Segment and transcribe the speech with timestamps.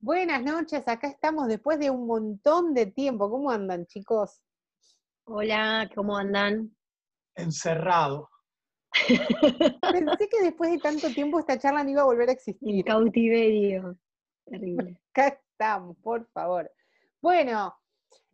[0.00, 3.28] Buenas noches, acá estamos después de un montón de tiempo.
[3.28, 4.40] ¿Cómo andan, chicos?
[5.24, 6.72] Hola, ¿cómo andan?
[7.34, 8.30] Encerrado.
[9.92, 12.76] Pensé que después de tanto tiempo esta charla no iba a volver a existir.
[12.76, 13.98] En cautiverio.
[14.46, 15.00] Terrible.
[15.10, 16.70] Acá estamos, por favor.
[17.20, 17.76] Bueno,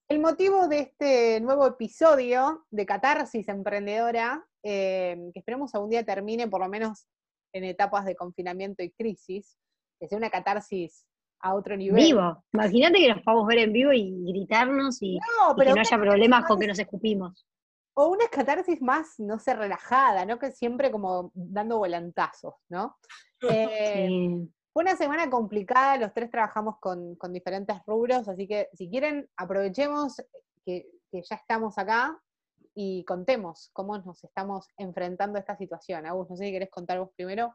[0.08, 6.46] el motivo de este nuevo episodio de Catarsis Emprendedora, eh, que esperemos algún día termine
[6.46, 7.06] por lo menos
[7.54, 9.56] en etapas de confinamiento y crisis,
[9.98, 11.06] que sea una catarsis
[11.44, 12.02] a otro nivel.
[12.02, 12.42] Vivo.
[12.54, 15.80] Imagínate que nos podamos ver en vivo y gritarnos y, No, y pero que no
[15.80, 17.46] haya problemas con que nos escupimos.
[17.92, 20.38] O una catarsis más, no sé, relajada, ¿no?
[20.38, 22.96] Que siempre como dando volantazos, ¿no?
[23.50, 24.50] Eh, Sí.
[24.72, 29.28] Fue una semana complicada, los tres trabajamos con, con diferentes rubros, así que si quieren,
[29.36, 30.16] aprovechemos
[30.64, 32.18] que, que ya estamos acá
[32.74, 36.06] y contemos cómo nos estamos enfrentando a esta situación.
[36.06, 37.54] Agus, no sé si querés contar vos primero.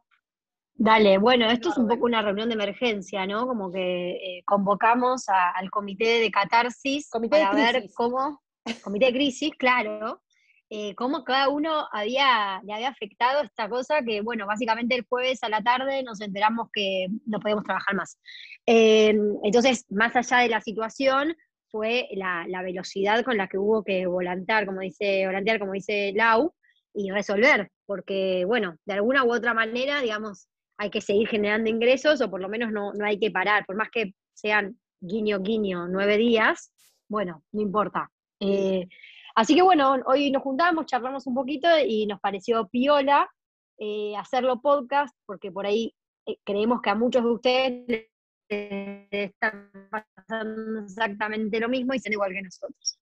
[0.81, 3.45] Dale, bueno, esto es un poco una reunión de emergencia, ¿no?
[3.45, 7.95] Como que eh, convocamos a- al comité de catarsis Comité de para ver crisis.
[7.97, 8.41] cómo,
[8.81, 10.21] comité de crisis, claro,
[10.69, 15.43] eh, cómo cada uno había, le había afectado esta cosa que, bueno, básicamente el jueves
[15.43, 18.17] a la tarde nos enteramos que no podíamos trabajar más.
[18.65, 19.13] Eh,
[19.43, 21.35] entonces, más allá de la situación,
[21.71, 26.13] fue la, la velocidad con la que hubo que volantar, como dice, volantear, como dice
[26.15, 26.53] Lau,
[26.93, 30.47] y resolver, porque, bueno, de alguna u otra manera, digamos,
[30.79, 33.75] hay que seguir generando ingresos o por lo menos no, no hay que parar, por
[33.75, 36.71] más que sean guiño, guiño, nueve días,
[37.09, 38.09] bueno, no importa.
[38.39, 38.87] Eh,
[39.35, 43.29] así que bueno, hoy nos juntamos, charlamos un poquito y nos pareció piola
[43.77, 45.93] eh, hacerlo podcast, porque por ahí
[46.25, 48.07] eh, creemos que a muchos de ustedes
[48.49, 52.99] les está pasando exactamente lo mismo y son igual que nosotros.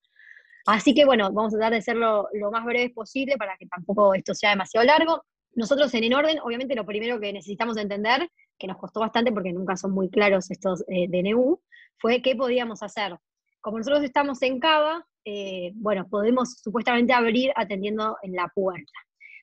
[0.65, 4.15] Así que bueno, vamos a tratar de hacerlo lo más breve posible para que tampoco
[4.15, 5.23] esto sea demasiado largo.
[5.53, 9.53] Nosotros en En Orden, obviamente lo primero que necesitamos entender, que nos costó bastante porque
[9.53, 11.59] nunca son muy claros estos eh, DNU,
[11.97, 13.17] fue qué podíamos hacer.
[13.61, 18.91] Como nosotros estamos en Cava, eh, bueno, podemos supuestamente abrir atendiendo en la puerta.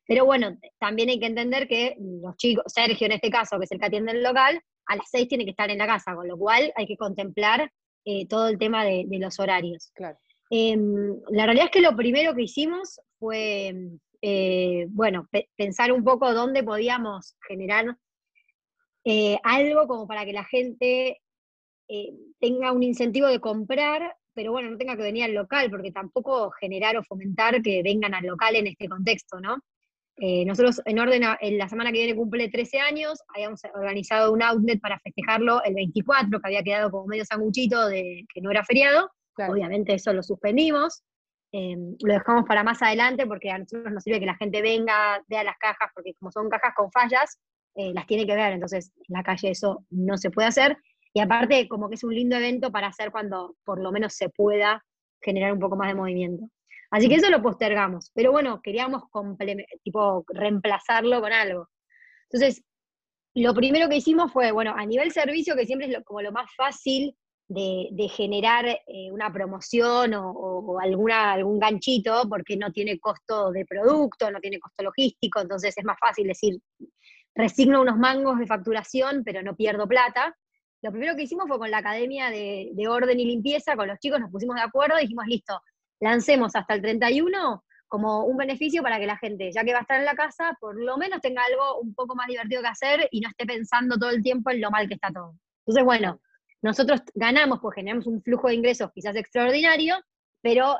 [0.06, 3.72] Pero bueno, también hay que entender que los chicos, Sergio en este caso, que es
[3.72, 6.28] el que atiende el local, a las seis tiene que estar en la casa, con
[6.28, 7.70] lo cual hay que contemplar
[8.04, 9.90] eh, todo el tema de, de los horarios.
[9.94, 10.18] Claro.
[10.50, 13.74] Em, la realidad es que lo primero que hicimos fue,
[14.26, 17.96] eh, bueno, pe- pensar un poco dónde podíamos generar
[19.04, 21.20] eh, algo como para que la gente
[21.88, 25.92] eh, tenga un incentivo de comprar, pero bueno, no tenga que venir al local, porque
[25.92, 29.58] tampoco generar o fomentar que vengan al local en este contexto, ¿no?
[30.16, 34.42] Nosotros en orden, a- en la semana que viene cumple 13 años, habíamos organizado un
[34.42, 38.64] outlet para festejarlo el 24, que había quedado como medio sanguchito de que no era
[38.64, 39.52] feriado, Claro.
[39.52, 41.02] obviamente eso lo suspendimos,
[41.56, 45.22] eh, lo dejamos para más adelante porque a nosotros nos sirve que la gente venga,
[45.28, 47.38] vea las cajas, porque como son cajas con fallas,
[47.76, 50.76] eh, las tiene que ver, entonces en la calle eso no se puede hacer,
[51.12, 54.30] y aparte como que es un lindo evento para hacer cuando por lo menos se
[54.30, 54.84] pueda
[55.22, 56.44] generar un poco más de movimiento.
[56.90, 59.04] Así que eso lo postergamos, pero bueno, queríamos
[59.84, 61.68] tipo reemplazarlo con algo.
[62.30, 62.64] Entonces,
[63.34, 66.32] lo primero que hicimos fue, bueno, a nivel servicio, que siempre es lo- como lo
[66.32, 67.16] más fácil
[67.48, 74.30] de, generar eh, una promoción o alguna, algún ganchito, porque no tiene costo de producto,
[74.30, 76.58] no tiene costo logístico, entonces es más fácil decir,
[77.34, 80.36] resigno unos mangos de facturación, pero no pierdo plata.
[80.82, 83.98] Lo primero que hicimos fue con la Academia de, de Orden y Limpieza, con los
[83.98, 85.60] chicos nos pusimos de acuerdo y dijimos, listo,
[86.00, 89.82] lancemos hasta el 31 como un beneficio para que la gente, ya que va a
[89.82, 93.08] estar en la casa, por lo menos tenga algo un poco más divertido que hacer
[93.10, 95.36] y no esté pensando todo el tiempo en lo mal que está todo.
[95.60, 96.20] Entonces, bueno,
[96.64, 99.96] nosotros ganamos, pues generamos un flujo de ingresos quizás extraordinario,
[100.42, 100.76] pero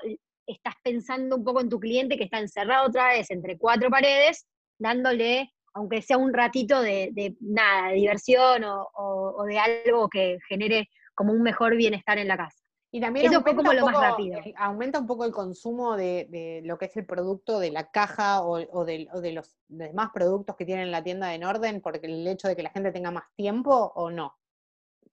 [0.46, 4.46] estás pensando un poco en tu cliente que está encerrado otra vez entre cuatro paredes,
[4.78, 10.08] dándole, aunque sea un ratito de, de nada, de diversión o, o- o de algo
[10.08, 12.56] que genere como un mejor bienestar en la casa.
[12.90, 14.38] Y también Eso fue como lo más rápido.
[14.38, 17.90] eh, aumenta un poco el consumo de, de lo que es el producto de la
[17.90, 21.80] caja o, o de, de los demás productos que tienen en la tienda de Norden,
[21.80, 24.34] porque el hecho de que la gente tenga más tiempo o no.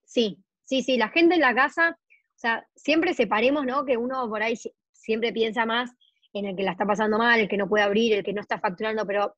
[0.04, 0.38] Sí,
[0.72, 3.84] sí, sí, la gente en la casa, o sea, siempre separemos, ¿no?
[3.84, 5.92] Que uno por ahí si- siempre piensa más
[6.34, 8.40] en el que la está pasando mal, el que no puede abrir, el que no
[8.40, 9.36] está facturando, pero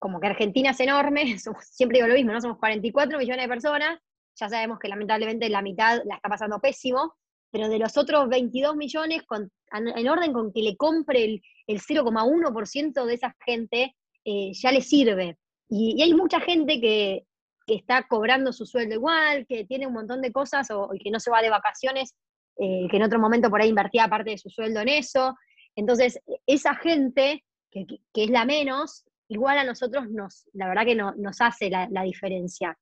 [0.00, 1.22] como que Argentina es enorme,
[1.62, 2.40] siempre digo lo mismo, ¿no?
[2.40, 4.00] Somos 44 millones de personas,
[4.34, 7.14] ya sabemos que lamentablemente la mitad la está pasando pésimo,
[7.52, 11.80] pero de los otros 22 millones, en en orden con que le compre el, el
[11.80, 13.94] 0,1% de esa gente,
[14.24, 15.38] eh, ya le sirve.
[15.68, 17.26] Y hay mucha gente que,
[17.66, 21.20] que está cobrando su sueldo igual, que tiene un montón de cosas o, que no
[21.20, 22.14] se va de vacaciones,
[22.58, 25.34] eh, que en otro momento por ahí invertía parte de su sueldo en eso.
[25.76, 30.94] Entonces, esa gente, que, que- es la menos, igual a nosotros nos, la verdad que
[30.94, 32.78] no- nos hace la, la diferencia.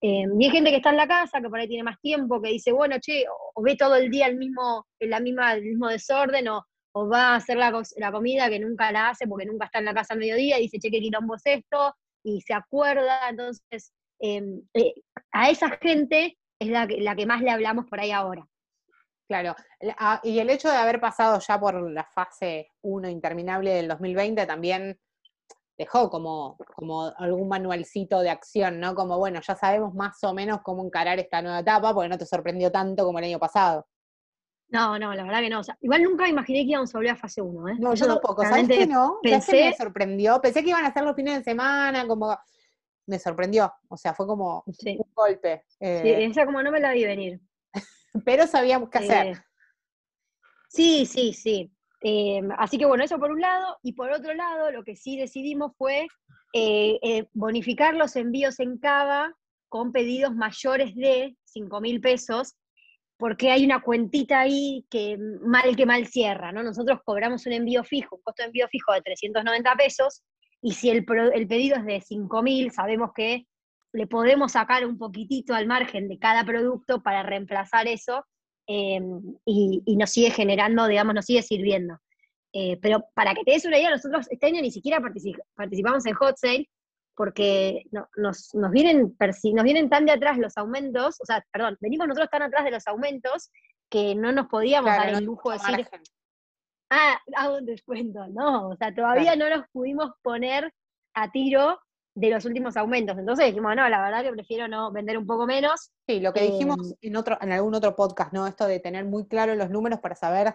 [0.00, 2.42] Eh, y hay gente que está en la casa, que por ahí tiene más tiempo,
[2.42, 3.24] que dice, bueno, che,
[3.54, 7.28] o, ve todo el día el mismo, la misma, el mismo desorden, o, o va
[7.32, 10.14] a hacer la, la, comida que nunca la hace porque nunca está en la casa
[10.14, 11.94] al mediodía, y dice, che, qué quilombo es esto,
[12.24, 13.92] y se acuerda, entonces,
[14.22, 14.94] em, eh,
[15.32, 18.46] a esa gente es la que, la que más le hablamos por ahí ahora.
[19.28, 19.54] Claro,
[19.98, 24.46] ah, y el hecho de haber pasado ya por la fase 1 interminable del 2020
[24.46, 24.98] también
[25.78, 28.94] dejó como, como algún manualcito de acción, ¿no?
[28.94, 32.26] Como, bueno, ya sabemos más o menos cómo encarar esta nueva etapa, porque no te
[32.26, 33.86] sorprendió tanto como el año pasado.
[34.68, 35.60] No, no, la verdad que no.
[35.80, 37.76] igual nunca imaginé que íbamos a volver a fase 1, ¿eh?
[37.78, 39.18] No, yo, tampoco, ¿sabes qué no?
[39.22, 39.70] Pensé...
[39.70, 40.40] me sorprendió.
[40.40, 42.36] Pensé que iban a hacer los fines de semana, como...
[43.12, 45.66] Me sorprendió, o sea, fue como un golpe.
[45.68, 46.24] sí, eh.
[46.24, 47.42] esa como no me la vi venir.
[48.24, 49.26] pero sabíamos qué hacer.
[49.26, 49.34] Eh,
[50.70, 51.70] sí, sí, sí.
[52.00, 55.18] Em, así que bueno, eso por un lado, y por otro lado, lo que sí
[55.18, 56.06] decidimos fue
[56.54, 59.36] eh, eh, bonificar los envíos en Cava
[59.68, 62.56] con pedidos mayores de 5 mil pesos,
[63.18, 66.62] porque hay una cuentita ahí que mal que mal cierra, ¿no?
[66.62, 70.22] Nosotros cobramos un envío fijo, un costo de envío fijo de 390 pesos,
[70.62, 71.04] y si el,
[71.34, 73.46] el pedido es de 5 mil, sabemos que
[73.92, 78.24] le podemos sacar un poquitito al margen de cada producto para reemplazar eso
[78.66, 81.98] em, y, nos sigue generando, digamos, nos sigue sirviendo.
[82.54, 85.00] Eh, pero para que te des una idea, nosotros este año ni siquiera
[85.54, 86.68] participamos en Hot Sale
[87.14, 87.84] porque
[88.16, 92.42] nos, vienen, nos vienen tan de atrás los aumentos, o sea, perdón, venimos nosotros tan
[92.42, 93.50] atrás de los aumentos
[93.90, 95.86] que no nos podíamos dar el lujo de decir,
[96.92, 100.72] ah, hago un descuento, no, o sea, todavía no nos pudimos poner
[101.14, 101.78] a tiro
[102.14, 103.16] de los últimos aumentos.
[103.18, 105.90] Entonces dijimos, no, la verdad que prefiero no vender un poco menos.
[106.06, 108.46] Sí, lo que dijimos em, en otro, en algún otro podcast, ¿no?
[108.46, 110.54] Esto de tener muy claro los números para saber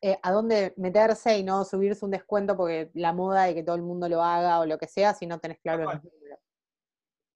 [0.00, 3.74] eh, a dónde meterse y no subirse un descuento porque la moda de que todo
[3.74, 6.38] el mundo lo haga o lo que sea, si no tenés claro los números.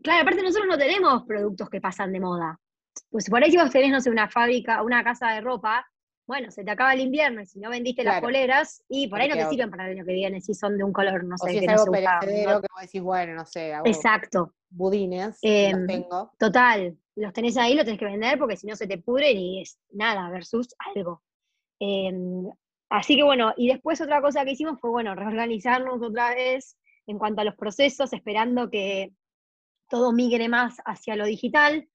[0.03, 2.61] Claro, aparte nosotros no tenemos productos que pasan de moda.
[3.11, 5.87] Pues por ahí si vos tenés, no sé, una fábrica, una casa de ropa,
[6.27, 9.29] bueno, se te acaba el invierno y si no vendiste las poleras, y por ahí
[9.29, 11.51] no te sirven para el año que viene, si son de un color, no sé.
[11.51, 14.55] Si es algo perecedero que vos decís, bueno, no sé, Exacto.
[14.71, 16.33] budines, los em, tengo.
[16.39, 19.63] Total, los tenés ahí, los tenés que vender porque si no se te pudren y
[19.63, 21.23] es nada versus algo.
[21.81, 22.49] Em,
[22.89, 26.77] así que bueno, y después otra cosa que hicimos fue, bueno, reorganizarnos otra vez
[27.07, 29.13] en cuanto a los procesos, esperando que
[29.89, 31.89] todo migre más hacia lo digital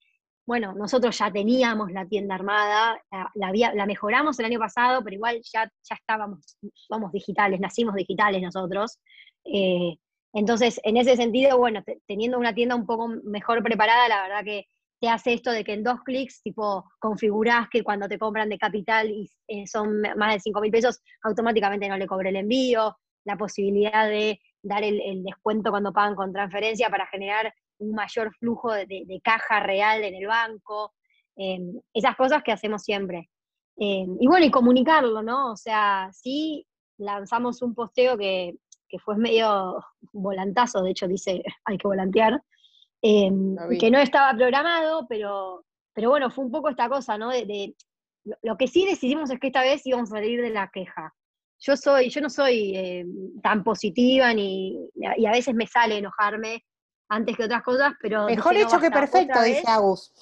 [0.48, 5.42] bueno, nosotros ya teníamos la tienda armada, la, la, mejoramos el año pasado, pero igual
[5.44, 8.98] ya, ya estábamos, somos digitales, nacimos digitales nosotros.
[9.44, 9.98] Eh,
[10.32, 14.68] entonces, en ese sentido, bueno, teniendo una tienda un poco mejor preparada, la verdad que
[15.02, 18.58] te hace esto de que en dos clics, tipo, configurás que cuando te compran de
[18.58, 22.98] capital y eh, son más de 5 mil pesos, automáticamente no le cobre el envío,
[23.26, 28.34] la posibilidad de dar el, el descuento cuando pagan con transferencia para generar un mayor
[28.36, 30.94] flujo de, caja real en el banco,
[31.36, 33.30] em, esas cosas que hacemos siempre.
[33.78, 35.52] Em, y bueno, y comunicarlo, ¿no?
[35.52, 36.66] O sea, sí
[36.98, 38.56] lanzamos un posteo que,
[39.04, 39.84] fue medio
[40.14, 42.42] volantazo, de hecho dice hay que volantear,
[43.02, 47.30] em, que no estaba programado, pero, pero bueno, fue un poco esta cosa, ¿no?
[47.30, 47.76] De,
[48.42, 51.14] lo que sí decidimos es que esta vez íbamos a salir de la queja.
[51.60, 53.06] Yo soy, yo no soy
[53.42, 56.64] tan positiva ni, y a veces me sale enojarme
[57.10, 58.26] antes que otras cosas, pero...
[58.26, 60.14] Mejor hecho que perfecto, dice Agus.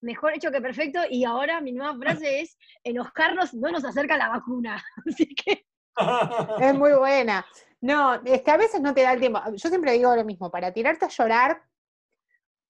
[0.00, 4.28] mejor hecho que perfecto, y ahora mi nueva frase es, enojarnos no nos acerca la
[4.28, 4.82] vacuna.
[5.06, 5.66] Así que...
[6.60, 7.44] Es muy buena.
[7.80, 9.40] No, es que a veces no te da el tiempo.
[9.54, 11.62] Yo siempre digo lo mismo, para tirarte a llorar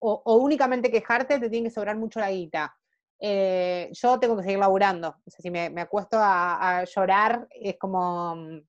[0.01, 2.75] o, únicamente quejarte, te tiene que sobrar mucho la guita.
[3.21, 5.09] Eh, yo tengo que seguir laburando.
[5.09, 8.61] O sea, si me, acuesto a, llorar, es como, mm,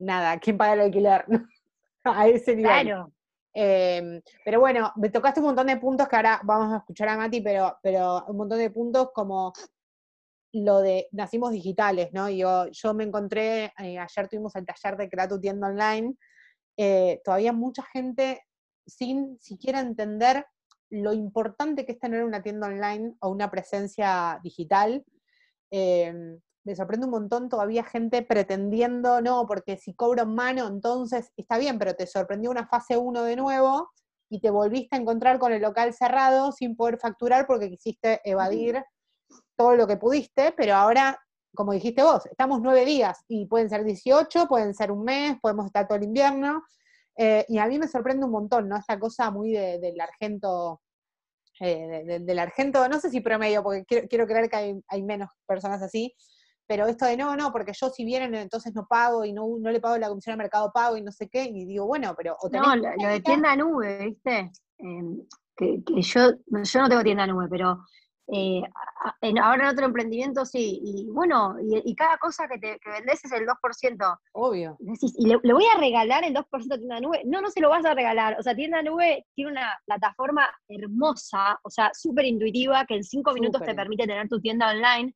[0.00, 1.24] nada, ¿quién paga el alquiler?
[2.04, 2.82] a ese nivel.
[2.82, 3.12] Claro.
[3.54, 7.16] Em, pero bueno, me tocaste un montón de puntos que ahora vamos a escuchar a
[7.16, 9.52] Mati, pero, pero un montón de puntos como
[10.52, 12.30] lo de nacimos digitales, ¿no?
[12.30, 16.14] Yo, yo me encontré, eh, ayer tuvimos el taller de Crea tu tienda online,
[16.76, 18.42] eh, todavía mucha gente
[18.86, 20.46] sin siquiera entender
[20.90, 25.04] lo importante que es tener una tienda online o una presencia digital.
[25.70, 31.32] Em, me sorprende un montón todavía gente pretendiendo, no, porque si cobro en mano, entonces
[31.36, 33.90] está bien, pero te sorprendió una fase 1 de nuevo
[34.28, 38.84] y te volviste a encontrar con el local cerrado sin poder facturar porque quisiste evadir
[39.56, 41.18] todo lo que pudiste, pero ahora,
[41.54, 45.66] como dijiste vos, estamos nueve días y pueden ser 18, pueden ser un mes, podemos
[45.66, 46.62] estar todo el invierno.
[47.16, 48.76] Eh, y a mí me sorprende un montón, ¿no?
[48.76, 50.80] Esta cosa muy del argento,
[51.58, 55.82] eh, del argento, no sé si promedio, porque quiero, creer que hay, hay, menos personas
[55.82, 56.14] así,
[56.68, 59.70] pero esto de no, no, porque yo si vienen entonces no pago y no, no
[59.70, 62.36] le pago la comisión al mercado pago y no sé qué, y digo, bueno, pero...
[62.52, 64.52] no, lo, de tienda nube, ¿viste?
[64.76, 65.22] Em,
[65.56, 67.80] que, yo, yo no tengo tienda nube, pero
[68.30, 68.60] eh,
[69.42, 73.32] ahora en otro emprendimiento sí, y bueno, y, cada cosa que, te, que vendes es
[73.32, 74.18] el 2%.
[74.32, 74.76] Obvio.
[74.78, 77.22] y le, voy a regalar el 2% a tienda nube.
[77.24, 78.36] No, no se lo vas a regalar.
[78.38, 83.32] O sea, tienda nube tiene una plataforma hermosa, o sea, súper intuitiva, que en cinco
[83.32, 85.14] minutos te permite tener tu tienda online.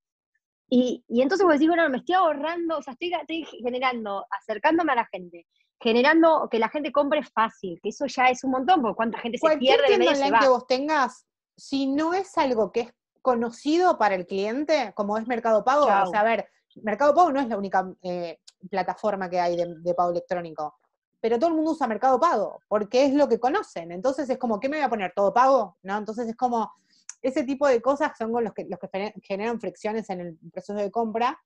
[0.75, 4.93] Y, y entonces vos decís, bueno, me estoy ahorrando, o sea, estoy, estoy generando, acercándome
[4.93, 5.47] a la gente,
[5.79, 9.37] generando que la gente compre fácil, que eso ya es un montón, porque cuánta gente
[9.37, 11.27] se pierde medio online que vos tengas,
[11.59, 16.07] si no es algo que es conocido para el cliente, como es Mercado Pago, o
[16.07, 18.39] sea, a ver, Mercado Pago no es la única eh,
[18.71, 20.79] plataforma que hay de, pago electrónico,
[21.21, 23.93] pero todo el mundo usa Mercado Pago, porque es lo que conocen.
[23.93, 25.13] Entonces es como, ¿qué me voy a poner?
[25.15, 25.77] ¿Todo pago?
[25.83, 25.99] ¿No?
[25.99, 26.73] Entonces es como,
[27.23, 30.91] ese tipo de cosas son los que, los que generan fricciones en el proceso de
[30.91, 31.41] compra.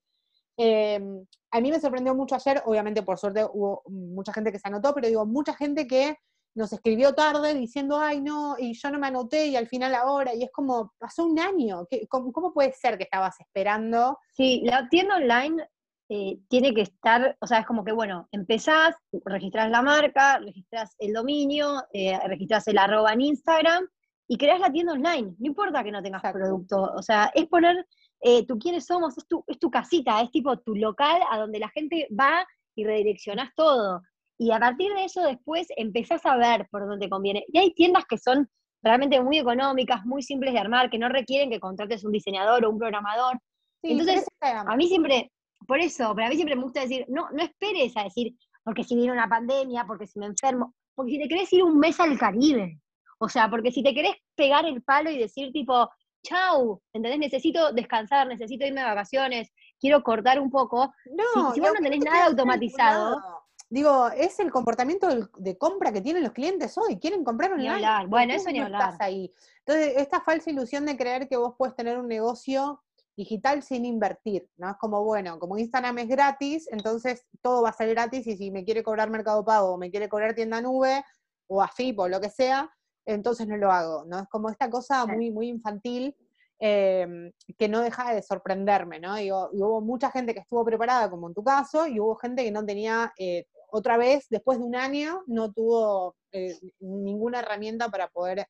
[0.57, 4.69] Em, a mí me sorprendió mucho ayer, obviamente por suerte hubo mucha gente que se
[4.69, 6.17] anotó, pero digo, mucha gente que
[6.55, 10.35] nos escribió tarde diciendo, ay, no, y yo no me anoté y al final ahora,
[10.35, 14.19] y es como, pasó un año, cómo, cómo, puede ser que estabas esperando?
[14.33, 15.69] Sí, la tienda online
[16.09, 18.95] eh, tiene que estar, o sea, es como que, bueno, empezás,
[19.27, 23.87] registrás la marca, registrás el dominio, eh, registrás el arroba en Instagram
[24.29, 27.87] y creás la tienda online, no importa que no tengas producto, o sea, es poner,
[28.21, 31.59] eh, tú quiénes somos, es tu, es tu casita, es tipo tu local a donde
[31.59, 34.03] la gente va y redireccionás todo.
[34.39, 37.45] Y a partir de eso después empezás a ver por dónde conviene.
[37.49, 38.49] Y hay tiendas que son
[38.83, 42.71] realmente muy económicas, muy simples de armar, que no requieren que contrates un diseñador o
[42.71, 43.39] un programador.
[43.83, 45.33] Entonces, a mí siempre,
[45.67, 48.85] por eso, pero a mí siempre me gusta decir, no, no esperes a decir, porque
[48.85, 51.99] si viene una pandemia, porque si me enfermo, porque si te querés ir un mes
[52.01, 52.81] al Caribe,
[53.19, 55.89] o sea, porque si te querés pegar el palo y decir tipo,
[56.23, 57.19] chau, ¿entendés?
[57.19, 60.93] Necesito descansar, necesito irme de vacaciones, quiero cortar un poco.
[61.07, 63.21] No, si, vos no tenés nada automatizado,
[63.69, 67.01] Digo, es el comportamiento de compra que tienen los clientes hoy.
[67.01, 68.07] Quieren comprar online.
[68.07, 68.95] Bueno, eso ni hablar.
[69.01, 69.33] ahí.
[69.67, 72.81] Entonces, esta falsa ilusión de creer que vos puedes tener un negocio
[73.17, 74.71] digital sin invertir, ¿no?
[74.71, 78.51] Es como, bueno, como Instagram es gratis, entonces todo va a ser gratis y si
[78.51, 81.03] me quiere cobrar Mercado Pago o me quiere cobrar tienda nube
[81.49, 82.71] o AFIP o lo que sea,
[83.07, 84.21] entonces no lo hago, ¿no?
[84.21, 86.15] Es como esta cosa muy, muy infantil
[86.59, 89.19] em, que no deja de sorprenderme, ¿no?
[89.21, 92.51] y hubo mucha gente que estuvo preparada, como en tu caso, y hubo gente que
[92.51, 98.09] no tenía eh, otra vez, después de un año, no tuvo eh, ninguna herramienta para
[98.09, 98.47] poder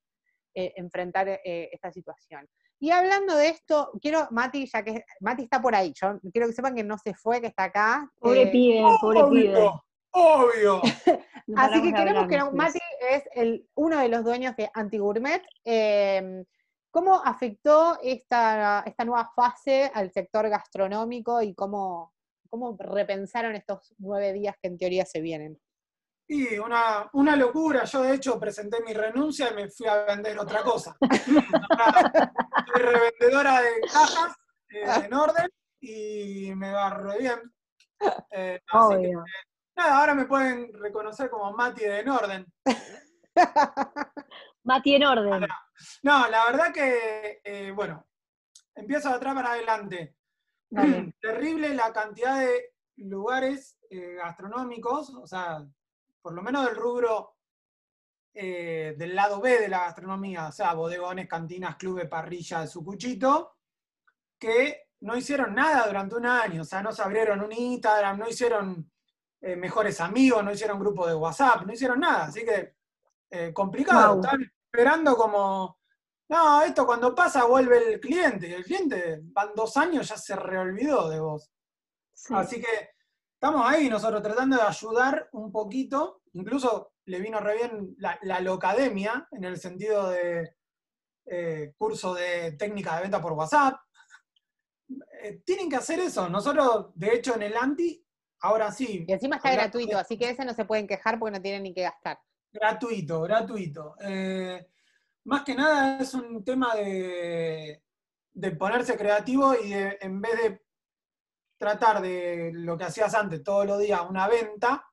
[0.55, 2.49] eh, enfrentar eh, esta situación.
[2.79, 6.53] Y hablando de esto, quiero, Mati, ya que Mati está por ahí, yo quiero que
[6.53, 8.11] sepan que no se fue, que está acá.
[8.19, 9.71] Pobre pibe, pobre pibe.
[10.18, 10.80] Obvio.
[11.56, 12.78] Así que queremos que Mati
[13.11, 15.42] es el, uno de los dueños de Antigourmet.
[15.64, 16.44] Eh,
[16.90, 22.14] ¿Cómo afectó esta, esta nueva fase al sector gastronómico y cómo,
[22.49, 25.61] ¿Cómo repensaron estos nueve días que en teoría se vienen?
[26.28, 27.85] Y una, una locura.
[27.85, 30.96] Yo, de hecho, presenté mi renuncia y me fui a vender otra cosa.
[32.66, 34.37] Soy revendedora de cajas
[34.70, 35.49] eh, en orden
[35.80, 37.54] y me va re bien.
[38.30, 38.61] Eh,
[39.76, 42.47] nada, ahora me pueden reconocer como Mati de En Orden.
[44.64, 45.47] Mati en Orden.
[46.02, 48.06] No, la verdad que, eh, bueno,
[48.75, 50.16] empiezo de atrás para adelante.
[51.21, 55.64] Terrible la cantidad de lugares eh, gastronómicos, o sea,
[56.21, 57.37] por lo menos del rubro
[58.35, 62.85] eh, del lado B de la gastronomía, o sea, bodegones, cantinas, clubes, parrilla, de su
[62.85, 63.59] cuchito,
[64.38, 68.28] que no hicieron nada durante un año, o sea, no se abrieron un Instagram, no
[68.28, 68.90] hicieron
[69.40, 72.75] eh, mejores amigos, no hicieron grupo de WhatsApp, no hicieron nada, así que
[73.52, 74.40] complicado, están
[74.73, 75.76] esperando como
[76.28, 80.35] no, esto cuando pasa vuelve el cliente, y el cliente van dos años ya se
[80.35, 81.52] reolvidó de vos.
[82.31, 82.90] Así que
[83.35, 88.40] estamos ahí nosotros tratando de ayudar un poquito, incluso le vino re bien la, la
[88.40, 90.57] locademia, en el sentido de
[91.26, 93.76] eh, curso de técnica de venta por WhatsApp.
[95.23, 96.28] Eh, tienen que hacer eso.
[96.28, 98.05] Nosotros, de hecho, en el Anti,
[98.40, 99.05] ahora sí.
[99.07, 101.75] Y encima está gratuito, así que ese no se pueden quejar porque no tienen ni
[101.75, 102.19] que gastar.
[102.52, 103.97] Gratuito, gratuito.
[104.00, 104.66] Eh,
[105.25, 107.83] más que nada es un tema de,
[108.59, 110.62] ponerse creativo y de, en vez de
[111.59, 114.85] tratar de lo que hacías antes todos los días, una venta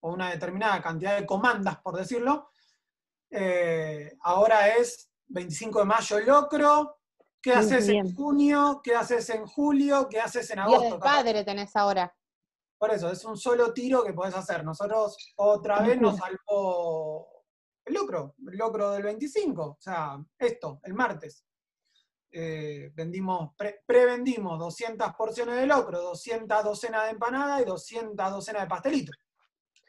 [0.00, 2.50] o una determinada cantidad de comandas, por decirlo,
[3.30, 6.98] eh, ahora es 25 de mayo locro,
[7.40, 8.80] ¿qué haces en junio?
[8.82, 10.08] ¿Qué haces en julio?
[10.08, 10.94] ¿Qué haces en agosto?
[10.94, 12.14] el padre tenés ahora.
[12.78, 14.64] Por eso, es un solo tiro que podés hacer.
[14.64, 17.44] Nosotros otra vez nos salvó
[17.84, 21.44] el locro, el locro del 25, o sea, esto, el martes.
[22.30, 23.54] Eh, vendimos,
[23.86, 29.16] prevendimos 200 porciones de locro, 200 docenas de empanada y 200 docenas de pastelitos.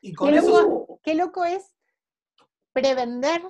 [0.01, 1.75] Y con qué, loco, qué loco es
[2.71, 3.43] prevender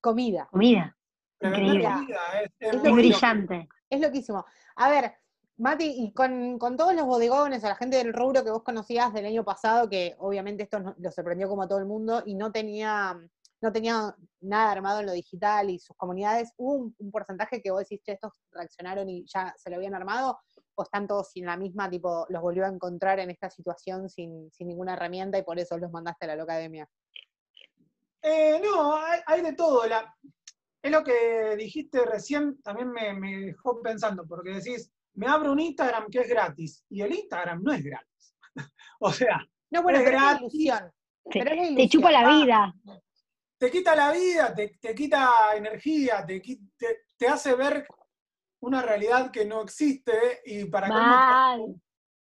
[0.00, 0.46] comida.
[0.50, 0.96] Comida.
[1.40, 1.84] Increíble.
[1.84, 3.68] comida es, es Es Es muy brillante.
[3.90, 4.44] Es loquísimo.
[4.76, 5.14] A ver,
[5.58, 9.12] Mati, y con, con todos los bodegones o la gente del rubro que vos conocías
[9.12, 12.36] del año pasado, que obviamente esto no- lo sorprendió como a todo el mundo y
[12.36, 13.18] no tenía,
[13.60, 17.80] no tenía nada armado en lo digital y sus comunidades, ¿hubo un, porcentaje que vos
[17.80, 20.38] decís, "Che, estos reaccionaron y ya se lo habían armado?
[20.76, 24.52] ¿O están todos sin la misma, tipo, los volvió a encontrar en esta situación sin,
[24.52, 26.88] sin ninguna herramienta y por eso los mandaste a la locademia?
[28.22, 28.94] Eh, no,
[29.26, 29.82] hay, de todo.
[30.82, 35.60] Es lo que dijiste recién, también me, me dejó pensando, porque decís, me abro un
[35.60, 38.34] Instagram que es gratis, y el Instagram no es gratis.
[39.00, 39.38] o sea,
[39.70, 40.54] No, bueno, Es pero es la gratis.
[40.54, 40.92] ilusión.
[41.30, 42.74] Te, Pero es la te chupa la Ah, vida.
[43.58, 46.40] te quita la vida, te, te quita energía, te,
[46.76, 47.86] te, te hace ver
[48.60, 50.88] una realidad que no existe y para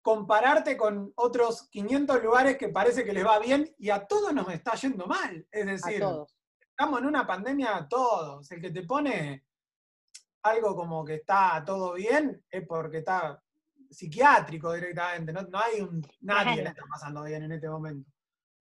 [0.02, 4.48] compararte con otros 500 lugares que parece que les va bien y a todos nos
[4.50, 5.46] está yendo mal.
[5.52, 6.36] Es A decir, todos.
[6.62, 8.50] estamos en una pandemia a todos.
[8.52, 9.46] El que te pone
[10.44, 13.42] algo como que está todo bien es porque está
[13.90, 15.34] psiquiátrico directamente.
[15.34, 16.02] No, no hay un.
[16.22, 16.70] Nadie le Claro.
[16.70, 18.10] está pasando bien en este momento.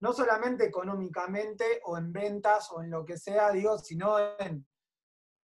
[0.00, 4.64] No solamente económicamente o en ventas o en lo que sea, digo, sino en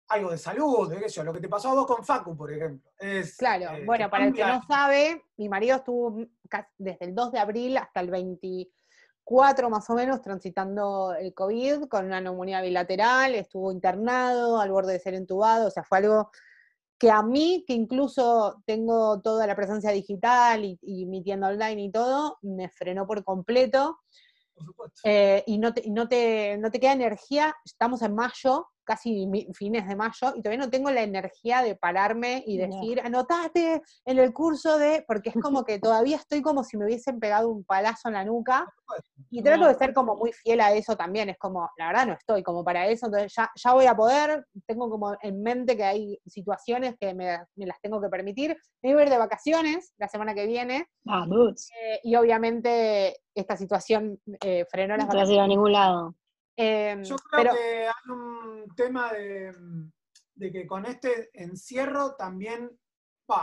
[0.09, 2.37] algo de salud, de qué sé yo, lo que te pasó a vos con Facu,
[2.37, 2.91] por ejemplo.
[2.99, 6.17] Es, Claro, eh, bueno, para el que no sabe, mi marido estuvo
[6.79, 8.11] desde el 2 de abril hasta el
[9.27, 14.95] 24 más o menos transitando el COVID con una neumonía bilateral, estuvo internado al borde
[14.95, 16.31] de ser entubado, o sea, fue algo
[16.99, 21.85] que a mí, que incluso tengo toda la presencia digital y, y mi tienda online
[21.85, 24.00] y todo, me frenó por completo.
[24.55, 25.00] por supuesto.
[25.05, 29.25] Eh, y no te, y no, te, no te queda energía, estamos en mayo, casi
[29.28, 32.66] mi- fines de mayo, y todavía no tengo la energía de pararme y No.
[32.66, 36.87] decir, anotate en el curso de, porque es como que todavía estoy como si me
[36.87, 38.66] hubiesen pegado un palazo en la nuca,
[39.30, 42.14] y trato de ser como muy fiel a eso también, es como, la verdad no
[42.14, 45.85] estoy como para eso, entonces ya, ya voy a poder, tengo como en mente que
[45.85, 49.94] hay situaciones que me, me las tengo que permitir, me voy a ir de vacaciones
[49.98, 51.70] la semana que viene, Vamos.
[51.81, 56.16] eh, y obviamente esta situación eh, frenó las No a ir a ningún lado.
[56.57, 59.53] Em, Yo creo pero que hay un tema de,
[60.35, 62.71] de que con este encierro también,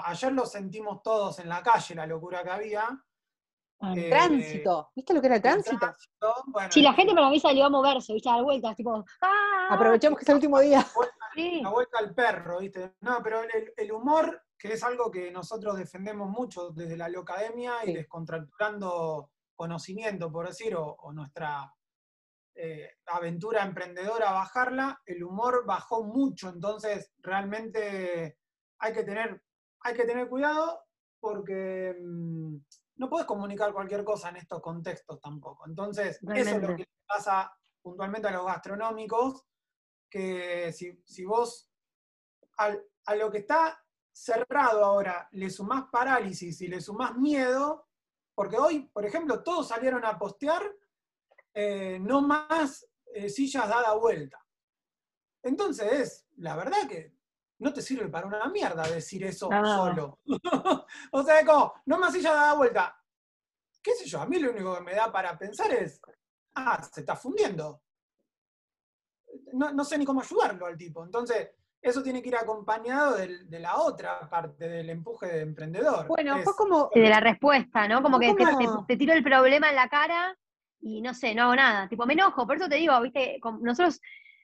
[0.06, 2.88] ayer lo sentimos todos en la calle, la locura que había.
[3.80, 5.78] Ah, Eh, tránsito, ¿viste lo que era el tránsito?
[5.78, 8.28] tránsito, bueno, Sí, la gente para mí salió a moverse, ¿viste?
[8.30, 9.68] A dar vueltas, tipo, ¡ah!
[9.70, 10.84] Aprovechemos que es el último día.
[11.36, 11.62] Sí.
[11.62, 12.96] la vuelta al perro, ¿viste?
[13.02, 17.74] No, pero el, el humor, que es algo que nosotros defendemos mucho desde la Locademia
[17.84, 17.94] y Sí.
[17.94, 21.72] descontracturando conocimiento, por decir, o, o nuestra
[22.58, 28.38] eh, aventura emprendedora, bajarla, el humor bajó mucho, entonces realmente
[28.80, 29.44] hay que tener,
[29.82, 30.82] hay que tener cuidado
[31.20, 32.56] porque mm,
[32.98, 35.66] no puedes comunicar cualquier cosa en estos contextos tampoco.
[35.68, 39.46] Entonces, eso es lo que pasa puntualmente a los gastronómicos,
[40.10, 41.70] que si, si vos
[42.58, 47.88] al- a lo que está cerrado ahora le sumás parálisis y le sumás miedo,
[48.34, 50.64] porque hoy, por ejemplo, todos salieron a postear
[51.60, 54.38] eh, no más eh, sillas dada vuelta.
[55.42, 57.16] Entonces, la verdad que
[57.60, 59.66] no te sirve para una mierda decir eso No.
[59.66, 60.20] solo.
[61.12, 63.04] o sea, como, no más sillas dada vuelta.
[63.82, 64.22] ¿Qué sé yo?
[64.22, 66.00] A mí lo único que me da para pensar es,
[66.54, 67.82] ah, se está fundiendo.
[69.54, 71.04] No, no sé ni cómo ayudarlo al tipo.
[71.04, 71.50] Entonces,
[71.82, 76.06] eso tiene que ir acompañado de la otra parte del empuje de emprendedor.
[76.08, 78.04] Bueno, Es- fue como, de la respuesta, ¿no?
[78.04, 80.38] Como que te, te- te tiro el problema en la cara
[80.82, 81.88] y no sé, no hago nada.
[81.88, 84.00] Tipo, me enojo, por eso te digo, viste, nosotros,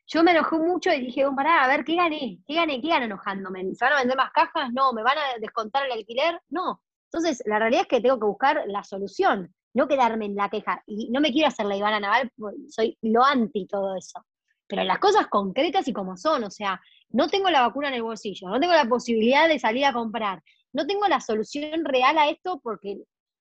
[0.08, 2.40] yo me enojé mucho y dije, pará, a ver, ¿qué gané?
[2.46, 2.82] ¿Qué gané?
[2.82, 3.74] ¿Qué gano enojándome?
[3.76, 4.72] ¿Se van a vender más cajas?
[4.74, 6.40] No, ¿me van a descontar el alquiler?
[6.50, 6.82] No.
[7.12, 10.84] Entonces, la realidad es que tengo que buscar la solución, no quedarme en la queja.
[10.88, 14.26] Y no me quiero hacer la Ivana Naval, porque soy lo anti todo eso.
[14.68, 18.04] Pero las cosas concretas y como son, o sea, no tengo la vacuna en el
[18.04, 20.42] bolsillo, no tengo la posibilidad de salir a comprar,
[20.74, 22.98] no tengo la solución real a esto porque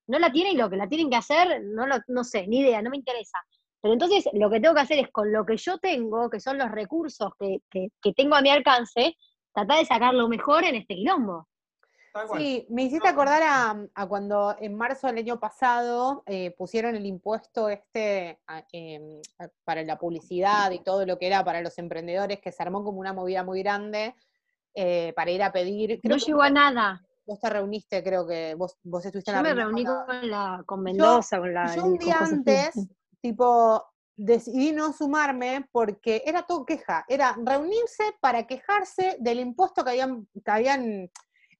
[0.07, 2.59] no la tienen y lo que la tienen que hacer, no, lo, no sé, ni
[2.59, 3.37] idea, no me interesa.
[3.81, 6.57] Pero entonces lo que tengo que hacer es con lo que yo tengo, que son
[6.57, 9.15] los recursos que, que- que tengo a mi alcance,
[9.53, 11.47] tratar de sacar lo mejor en este quilombo.
[12.31, 17.05] sí, me hiciste acordar a, a cuando en marzo del año pasado eh, pusieron el
[17.05, 19.19] impuesto este a- em,
[19.63, 22.99] para la publicidad y todo lo que era para los emprendedores, que se armó como
[22.99, 24.15] una movida muy grande
[24.75, 25.99] eh, para ir a pedir.
[26.01, 27.05] Creo No llegó a nada.
[27.25, 29.93] Vos te reuniste, creo que vos, vos estuviste en Yo la me reunión reuní con
[29.95, 31.75] la- con, la, con Mendoza, con la...
[31.75, 32.75] Yo un día antes,
[33.21, 39.91] tipo, decidí no sumarme porque era todo queja, era reunirse para quejarse del impuesto que
[39.91, 41.11] habían, que habían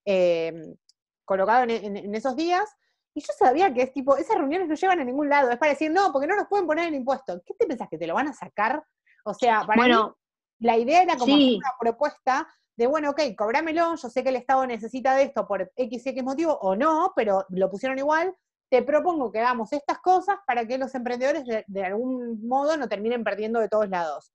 [0.04, 0.76] eh,
[1.24, 2.70] colocado en, en- en esos días.
[3.16, 5.70] Y yo sabía que es tipo, esas reuniones no llevan a ningún lado, es para
[5.70, 7.40] decir, no, porque no nos pueden poner el impuesto.
[7.46, 8.84] ¿Qué te pensás que te lo van a sacar?
[9.24, 10.18] O sea, para mí, Bueno,
[10.58, 14.66] la idea era como una propuesta de, bueno, ok, cobrámelo, yo sé que el Estado
[14.66, 18.34] necesita de esto por X, X motivo o no, pero lo pusieron igual,
[18.68, 23.22] te propongo que hagamos estas cosas para que los emprendedores de, algún modo no terminen
[23.22, 24.32] perdiendo de todos lados.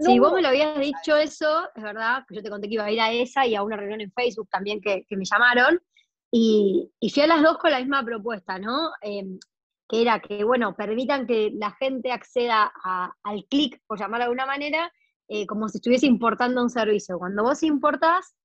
[0.00, 2.84] si vos me lo habías dicho eso, es verdad, que yo te conté que iba
[2.84, 5.80] a ir a esa y a una reunión en Facebook también que, me llamaron,
[6.30, 8.90] y, y, fui a las dos con la misma propuesta, ¿no?
[9.02, 9.38] Em,
[9.88, 12.72] que era que, bueno, permitan que la gente acceda
[13.22, 14.90] al clic, por llamarlo de alguna manera,
[15.34, 17.18] eh, como si estuviese importando un servicio.
[17.18, 18.36] Cuando vos importás,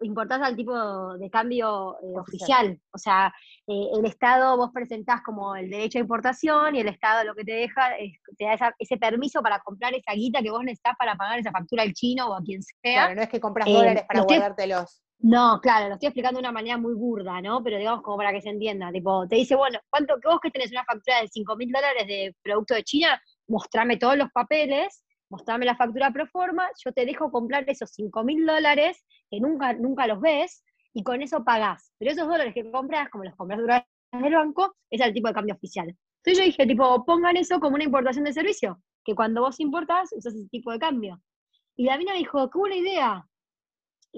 [0.00, 2.80] importás al tipo de cambio eh, oficial.
[2.92, 3.32] O sea,
[3.68, 7.44] eh, el Estado vos presentás como el derecho a importación y el Estado lo que
[7.44, 11.14] te deja es, te da ese permiso para comprar esa guita que vos necesitas para
[11.14, 12.74] pagar esa factura al chino o a quien sea.
[12.82, 15.00] Claro, no es que compras dólares para guardártelos.
[15.20, 17.62] No, claro, lo estoy explicando de una manera muy burda, ¿no?
[17.62, 18.90] Pero digamos como para que se entienda.
[18.90, 22.04] Tipo, te dice, bueno, ¿cuánto que vos que tenés una factura de 5 mil dólares
[22.08, 23.22] de producto de China?
[23.46, 25.03] Mostrame todos los papeles
[25.34, 29.72] mostrame la factura pro forma, yo te dejo comprar esos 5 mil dólares que nunca,
[29.72, 31.92] nunca los ves y con eso pagás.
[31.98, 35.34] Pero esos dólares que compras, como los compras durante el banco, es el tipo de
[35.34, 35.88] cambio oficial.
[35.88, 40.12] Entonces yo dije, tipo, pongan eso como una importación de servicio, que cuando vos importás
[40.12, 41.20] usas ese tipo de cambio.
[41.76, 43.26] Y la mina me dijo, qué buena idea.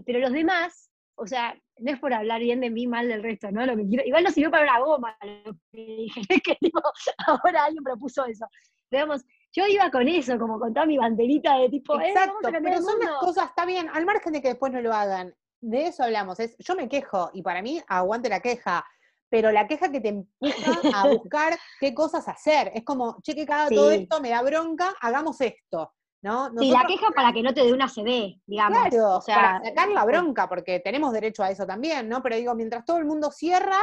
[0.04, 3.50] Pero los demás, o sea, no es por hablar bien de mí, mal del resto,
[3.50, 3.64] ¿no?
[3.64, 6.80] Lo que quiero, igual no sirvió para una goma, lo que dije, es que tipo,
[7.26, 8.46] ahora alguien propuso eso.
[8.90, 12.82] Digamos, yo iba con eso, como con toda mi banderita de tipo, eh, Exacto, pero
[12.82, 15.34] son las cosas, está bien, al margen de que después no lo hagan.
[15.60, 16.38] De eso hablamos.
[16.40, 18.84] Es, yo me quejo, y para mí aguante la queja,
[19.28, 22.70] pero la queja que te empuja a buscar qué cosas hacer.
[22.74, 25.92] Es como, che, que cada todo esto me da bronca, hagamos esto.
[26.22, 26.50] ¿no?
[26.58, 28.88] sí, la queja para que no te dé una CD, digamos.
[28.88, 32.22] Claro, o sea, para sacar la bronca, porque tenemos derecho a eso también, ¿no?
[32.22, 33.78] Pero digo, mientras todo el mundo cierra,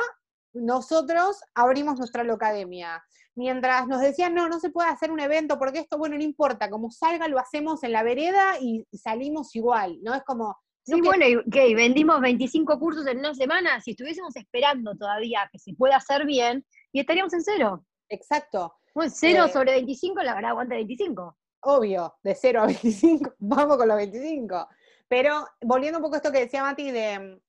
[0.54, 3.04] nosotros abrimos nuestra locademia
[3.36, 6.70] mientras nos decían, no, no se puede hacer un evento porque esto, bueno, no importa,
[6.70, 10.14] como salga lo hacemos en la vereda y salimos igual, ¿no?
[10.14, 10.58] Es como...
[10.86, 11.74] Sí, bueno, y ¿qué?
[11.76, 16.66] vendimos 25 cursos en una semana, si estuviésemos esperando todavía que se pueda hacer bien,
[16.92, 17.86] y estaríamos en cero.
[18.10, 18.74] Exacto.
[18.94, 21.38] Bueno, cero eh, sobre 25, la verdad, aguanta 25.
[21.62, 24.68] Obvio, de 0 a 25, vamos con los 25.
[25.08, 27.40] Pero volviendo un poco a esto que decía Mati de,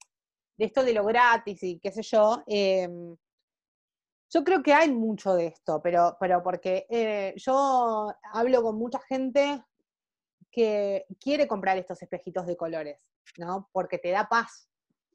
[0.57, 2.89] de esto de lo gratis y qué sé yo, eh,
[4.35, 8.99] yo creo que hay mucho de esto, pero, pero porque eh, yo hablo con mucha
[9.09, 9.65] gente
[10.51, 13.69] que quiere comprar estos espejitos de colores, ¿no?
[13.71, 14.69] Porque te da paz.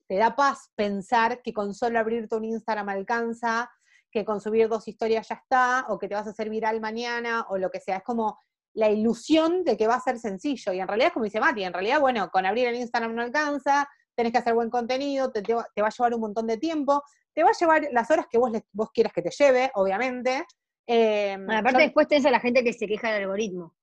[0.08, 3.70] Te da paz pensar que con solo abrirte un Instagram alcanza,
[4.10, 7.46] que con subir dos historias ya está, o que te vas a hacer viral mañana,
[7.50, 7.98] o lo que sea.
[7.98, 8.40] Es como
[8.74, 10.72] la ilusión de que va a ser sencillo.
[10.72, 13.22] Y en realidad es como dice Mati, en realidad, bueno, con abrir el Instagram no
[13.22, 17.04] alcanza, tenés que hacer buen contenido, te, te, va a llevar un montón de tiempo,
[17.40, 20.46] te va a llevar las horas que vos, vos quieras que te lleve, obviamente.
[20.86, 23.76] Em, aparte después tenés a la gente que se queja del algoritmo.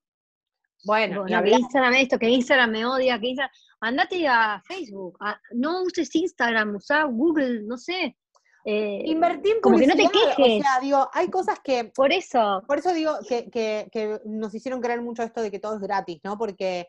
[0.85, 3.51] Bueno, que Instagram esto, que Instagram me odia, que Instagram...
[3.79, 5.17] Andate a Facebook,
[5.51, 8.15] no uses Instagram, usa Google, no sé.
[8.63, 10.59] Eh, Invertir en como que no te quejes.
[10.59, 11.85] O sea, digo, hay cosas que...
[11.85, 12.63] Por eso.
[12.67, 15.81] Por eso digo que, que, que nos hicieron creer mucho esto de que todo es
[15.81, 16.37] gratis, ¿no?
[16.37, 16.87] Porque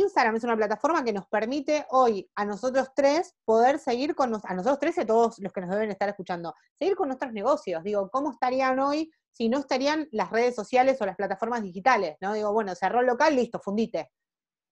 [0.00, 4.54] Instagram es una plataforma que nos permite hoy a nosotros tres poder seguir con, a
[4.54, 7.82] nosotros tres y a todos los que nos deben estar escuchando, seguir con nuestros negocios.
[7.82, 12.16] Digo, ¿cómo estarían hoy si no estarían las redes sociales o las plataformas digitales?
[12.20, 12.32] ¿no?
[12.32, 14.10] Digo, bueno, cerró el local, listo, fundite.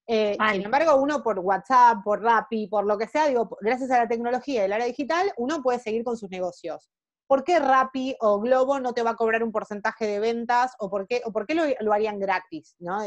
[0.07, 3.99] Eh, sin embargo, uno por WhatsApp, por Rappi, por lo que sea, digo, gracias a
[3.99, 6.91] la tecnología y el área digital, uno puede seguir con sus negocios.
[7.29, 10.75] ¿Por qué Rappi o Globo no te va a cobrar un porcentaje de ventas?
[10.79, 12.75] ¿O por qué, o por qué lo, harían gratis?
[12.79, 12.99] ¿no?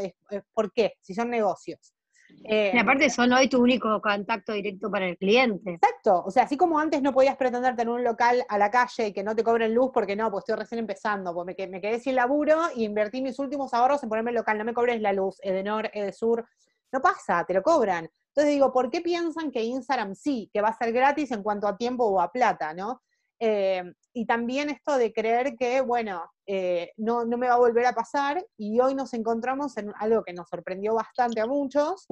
[0.52, 0.94] ¿Por qué?
[1.00, 1.95] Si son negocios.
[2.44, 5.74] Eh, y aparte son hoy tu único contacto directo para el cliente.
[5.74, 9.08] Exacto, o sea, así como antes no podías pretender tener un local a la calle
[9.08, 11.80] y que no te cobren luz porque no, pues estoy recién empezando, pues me, me
[11.80, 15.00] quedé sin laburo y invertí mis últimos ahorros en ponerme el local, no me cobres
[15.00, 16.46] la luz, Edenor, Edesur,
[16.92, 18.08] no pasa, te lo cobran.
[18.28, 21.66] Entonces digo, ¿por qué piensan que Instagram sí, que va a ser gratis en cuanto
[21.66, 23.02] a tiempo o a plata, no?
[23.38, 23.82] Eh,
[24.14, 27.94] y también esto de creer que, bueno, eh, no, no, me va a volver a
[27.94, 32.06] pasar y hoy nos encontramos en algo que nos sorprendió bastante a muchos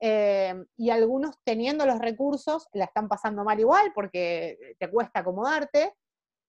[0.00, 5.94] eh, y algunos teniendo los recursos la están pasando mal igual porque te cuesta acomodarte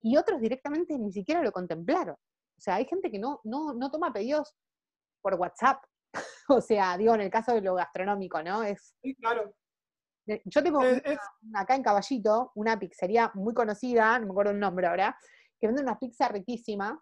[0.02, 2.16] y otros directamente ni siquiera lo contemplaron.
[2.16, 4.54] O sea, hay gente que no, no, no toma pedidos
[5.22, 5.82] por WhatsApp.
[6.50, 8.64] o sea, digo, en el caso de lo gastronómico, ¿no?
[8.64, 9.54] Es, sí, claro.
[10.46, 10.82] Yo tengo
[11.54, 15.18] acá en Caballito una pizzería muy conocida, no me acuerdo el nombre ahora,
[15.60, 17.02] que vende una pizza riquísima.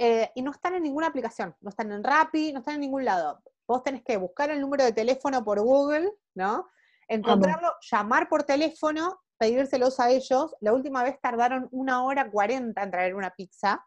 [0.00, 3.04] Eh, y no están en ninguna aplicación, no están en Rappi, no están en ningún
[3.04, 3.42] lado.
[3.66, 6.68] Vos tenés que buscar el número de teléfono por Google, ¿no?
[7.08, 10.54] Encontrarlo, llamar por teléfono, pedírselos a ellos.
[10.60, 13.84] La última vez tardaron una hora cuarenta en traer una pizza.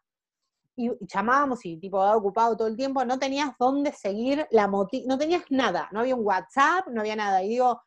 [0.75, 5.17] y llamábamos y tipo ocupado todo el tiempo, no tenías dónde seguir la moti no
[5.17, 7.43] tenías nada, no había un WhatsApp, no había nada.
[7.43, 7.81] Y digo,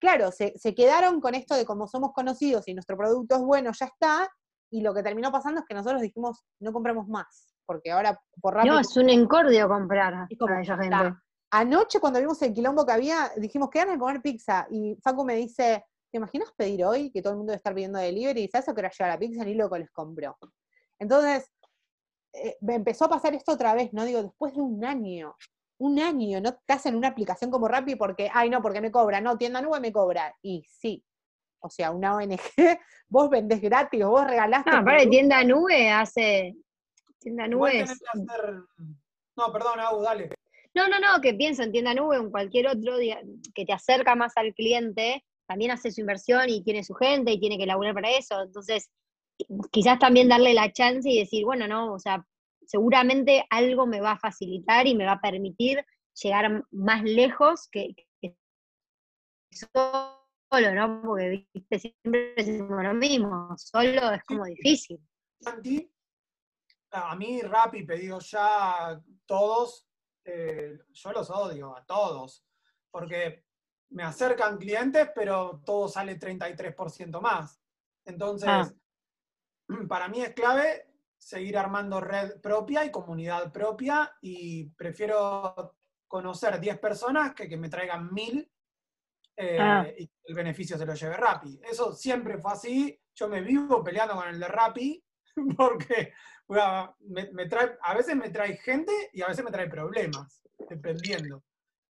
[0.00, 3.70] claro, se, se, quedaron con esto de como somos conocidos y nuestro producto es bueno,
[3.72, 4.28] ya está,
[4.70, 8.54] y lo que terminó pasando es que nosotros dijimos, no compramos más, porque ahora por
[8.54, 8.74] rápido...
[8.74, 11.14] No, es un encordio comprar para esa gente.
[11.52, 15.24] Anoche cuando vimos el quilombo que había, dijimos, qué ganas de comer pizza, y Facu
[15.24, 18.42] me dice, ¿te imaginas pedir hoy que todo el mundo debe estar pidiendo delivery?
[18.42, 20.38] Y sabes que era llegar la pizza ni loco les compró.
[20.98, 21.50] Entonces,
[22.32, 24.04] eh, me empezó a pasar esto otra vez, ¿no?
[24.04, 25.34] Digo, después de un año,
[25.80, 29.20] un año, no te hacen una aplicación como Rappi porque, ay, no, porque me cobra,
[29.20, 30.34] no, tienda nube me cobra.
[30.42, 31.02] Y sí,
[31.60, 32.38] o sea, una ONG,
[33.08, 34.70] vos vendés gratis, vos regalaste.
[34.70, 36.54] No, para tienda nube hace.
[37.18, 37.86] Tienda nube.
[39.36, 40.34] No, perdón, Agu, dale.
[40.74, 42.96] No, no, no, que pienso en tienda nube o en cualquier otro
[43.54, 47.40] que te acerca más al cliente, también hace su inversión y tiene su gente y
[47.40, 48.42] tiene que laburar para eso.
[48.42, 48.90] Entonces,
[49.70, 52.24] quizás también darle la chance y decir, bueno, no, o sea,
[52.70, 55.84] seguramente algo me va a facilitar y me va a permitir
[56.22, 57.96] llegar más lejos que,
[59.50, 61.02] solo, ¿no?
[61.02, 65.00] Porque viste, siempre decimos lo mismo, solo es como difícil.
[66.92, 69.86] A mí Rappi, pedido ya todos,
[70.24, 72.44] eh, yo los odio a todos,
[72.90, 73.44] porque
[73.90, 77.60] me acercan clientes, pero todo sale 33% más.
[78.04, 78.70] Entonces, ah.
[79.88, 80.89] para mí es clave
[81.20, 85.76] seguir armando red propia y comunidad propia y prefiero
[86.08, 88.50] conocer 10 personas que que me traigan 1000
[89.36, 89.86] eh, ah.
[89.96, 91.60] y el beneficio se lo lleve Rappi.
[91.62, 93.00] Eso siempre fue así.
[93.14, 95.04] Yo me vivo peleando con el de Rappi
[95.56, 96.12] porque
[97.06, 101.42] me, trae, a veces me trae gente y a veces me trae problemas, dependiendo.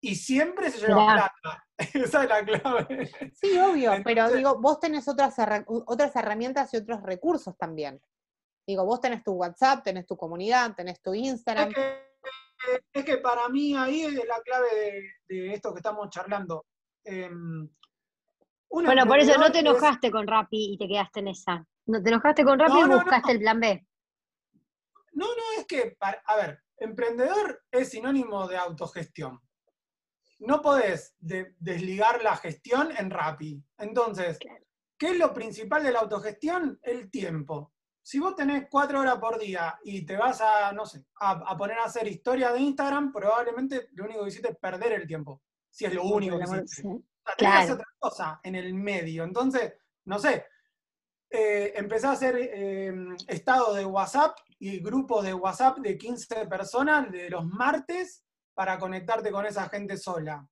[0.01, 1.67] Y siempre se lleva plata.
[1.95, 3.11] Esa es la clave.
[3.35, 5.35] Sí, obvio, pero digo, vos tenés otras,
[5.67, 8.01] otras herramientas y otros recursos también.
[8.69, 11.73] Digo, vos tenés tu WhatsApp, tenés tu comunidad, tenés tu Instagram.
[12.93, 16.67] Es que, para mí ahí es la clave de, esto que estamos charlando.
[17.03, 17.67] Em,
[18.69, 21.67] bueno, por eso no te enojaste con Rappi y te quedaste en esa.
[21.87, 23.87] No te enojaste con Rappi y buscaste el plan B.
[25.13, 29.41] No, no, es que, a ver, emprendedor es sinónimo de autogestión
[30.41, 33.63] no podés desligar la gestión en Rappi.
[33.79, 34.39] Entonces,
[34.97, 36.79] ¿qué es lo principal de la autogestión?
[36.83, 37.73] El tiempo.
[38.09, 41.77] Si vos tenés cuatro horas por día y te vas a, no sé, a, poner
[41.77, 45.43] a hacer historia de Instagram, probablemente lo único que hiciste es perder el tiempo.
[45.69, 46.89] Si es lo único que hiciste.
[46.89, 49.25] O sea, que hacer otra cosa en el medio.
[49.25, 49.75] Entonces,
[50.07, 50.47] no sé,
[51.29, 52.95] eh, empecé a hacer eh,
[53.27, 59.31] estados de WhatsApp y grupos de WhatsApp de 15 personas de los martes para conectarte
[59.31, 60.49] con esa gente sola.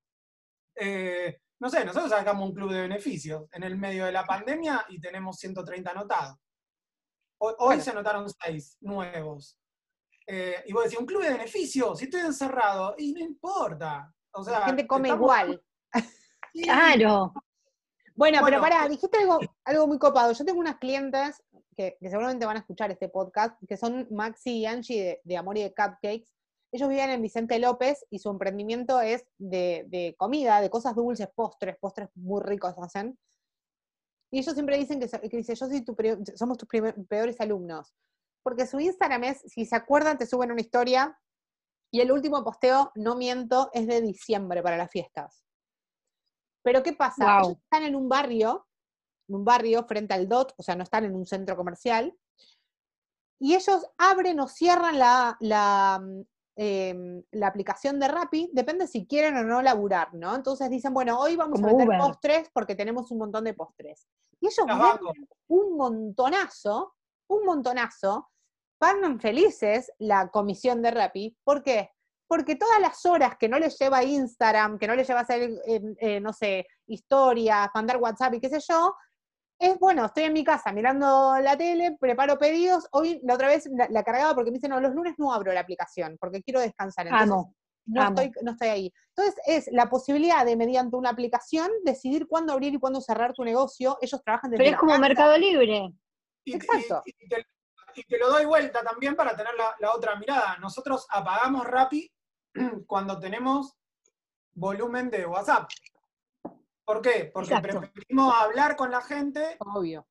[0.75, 4.85] Eh, no sé, nosotros sacamos un club de beneficios en el medio de la pandemia
[4.91, 6.37] y tenemos 130 anotados.
[7.39, 9.59] Hoy, se anotaron 6 nuevos.
[10.27, 14.13] Eh, y vos decís, un club de beneficios, si estoy encerrado, y no importa.
[14.33, 15.63] O sea, la gente come igual.
[16.53, 17.35] Claro.
[18.15, 20.33] Bueno, pero pará, dijiste algo, algo muy copado.
[20.33, 21.43] Yo tengo unas clientes
[21.77, 25.59] que, seguramente van a escuchar este podcast, que son Maxi y Angie de, de Amor
[25.59, 26.27] y de Cupcakes,
[26.73, 31.77] ellos viven en Vicente López y su emprendimiento es de, comida, de cosas dulces, postres,
[31.79, 33.19] postres muy ricos hacen.
[34.33, 35.97] Y ellos siempre dicen que, que dice, yo soy tu,
[36.35, 36.69] somos tus
[37.09, 37.95] peores alumnos.
[38.43, 41.19] Porque su Instagram es, si se acuerdan, te suben una historia
[41.93, 45.45] y el último posteo, no miento, es de diciembre para las fiestas.
[46.63, 47.39] Pero ¿qué pasa?
[47.39, 48.67] Ellos están en un barrio,
[49.29, 52.17] en un barrio frente al DOT, o sea, no están en un centro comercial,
[53.39, 56.03] y ellos abren o cierran la,
[56.59, 60.35] Em, la aplicación de Rappi, depende si quieren o no laburar, ¿no?
[60.35, 64.09] Entonces dicen, bueno, hoy vamos a meter postres porque tenemos un montón de postres.
[64.41, 66.95] Y ellos venden un montonazo,
[67.29, 68.31] un montonazo,
[68.79, 71.37] pagan felices la comisión de Rappi.
[71.45, 71.91] ¿Por qué?
[72.27, 75.51] Porque todas las horas que no les lleva Instagram, que no les lleva a hacer,
[75.67, 78.95] eh, eh, no sé, historias, mandar WhatsApp y qué sé yo,
[79.59, 82.87] es bueno, estoy en mi casa mirando la tele, preparo pedidos.
[82.93, 85.61] Hoy la otra vez la, cargaba porque me dicen, no, los lunes no abro la
[85.61, 87.07] aplicación porque quiero descansar.
[87.07, 87.55] Entonces, no,
[88.09, 88.93] Estoy, no estoy ahí.
[89.17, 93.45] Entonces, es la posibilidad de, mediante una aplicación, decidir cuándo abrir y cuándo cerrar tu
[93.45, 93.97] negocio.
[94.01, 95.93] Ellos trabajan desde Pero es como Mercado Libre.
[96.45, 97.03] Exacto.
[97.05, 100.59] Y, te, lo doy vuelta también para tener la, otra mirada.
[100.59, 102.11] Nosotros apagamos Rappi
[102.87, 103.75] cuando tenemos
[104.53, 105.69] volumen de WhatsApp.
[106.87, 107.31] ¿Por qué?
[107.35, 109.57] Porque preferimos hablar con la gente.
[109.59, 110.07] Obvio.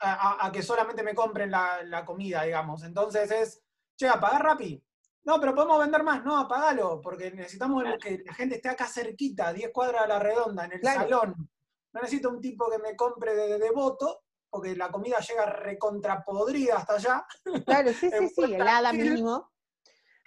[0.00, 2.82] A, que solamente me compren la, comida, digamos.
[2.82, 3.62] Entonces es,
[3.96, 4.84] che, apagar Rappi.
[5.24, 6.22] No, pero podemos vender más.
[6.22, 10.66] No, apagalo, porque necesitamos que la gente esté acá cerquita, 10 cuadras a la redonda,
[10.66, 11.48] en el salón.
[11.94, 16.94] No necesito un tipo que me compre de, devoto porque la comida llega recontrapodrida hasta
[16.96, 17.26] allá.
[17.64, 19.53] Claro, sí, sí, sí, helada mínimo.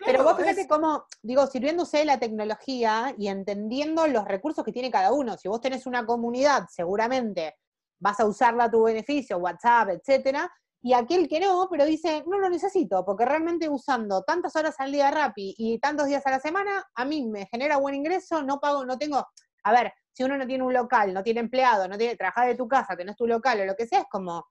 [0.05, 4.91] Pero vos fíjate cómo, digo, sirviéndose de la tecnología y entendiendo los recursos que tiene
[4.91, 5.38] cada uno.
[5.38, 7.55] Si vos tenés una comunidad, seguramente
[7.99, 12.38] vas a usarla a tu beneficio, WhatsApp, etcétera, y aquel que no, pero dice, no
[12.38, 16.39] lo necesito, porque realmente usando tantas horas al día Rappi y tantos días a la
[16.39, 19.25] semana, a mí me genera buen ingreso, no pago, no tengo,
[19.63, 22.55] a ver, si uno no tiene un local, no tiene empleado, no tiene, trabajar de
[22.55, 24.45] tu casa, tenés tu local o lo que sea, es como,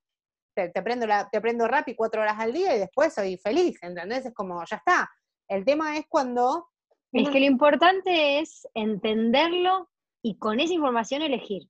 [0.54, 4.26] te, prendo la, te prendo Rappi cuatro horas al día y después soy feliz, ¿entendés?
[4.26, 5.08] Es como, ya está.
[5.48, 6.68] El tema es cuando...
[7.12, 9.88] Es que lo importante es entenderlo
[10.22, 11.62] y con esa información elegir.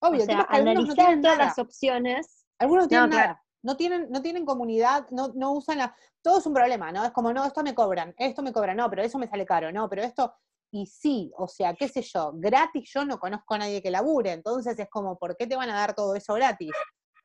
[0.00, 2.46] Obvio, o sea, analizar todas las opciones.
[2.58, 3.42] Algunos no tienen nada.
[3.62, 5.94] No tienen, no tienen comunidad, no, no usan la.
[6.22, 7.04] Todo es un problema, ¿no?
[7.04, 9.70] Es como, no, esto me cobran, esto me cobran, no, pero eso me sale caro,
[9.70, 10.34] no, pero esto.
[10.72, 14.32] Y sí, o sea, qué sé yo, gratis yo no conozco a nadie que labure,
[14.32, 16.70] entonces es como, ¿por qué te van a dar todo eso gratis?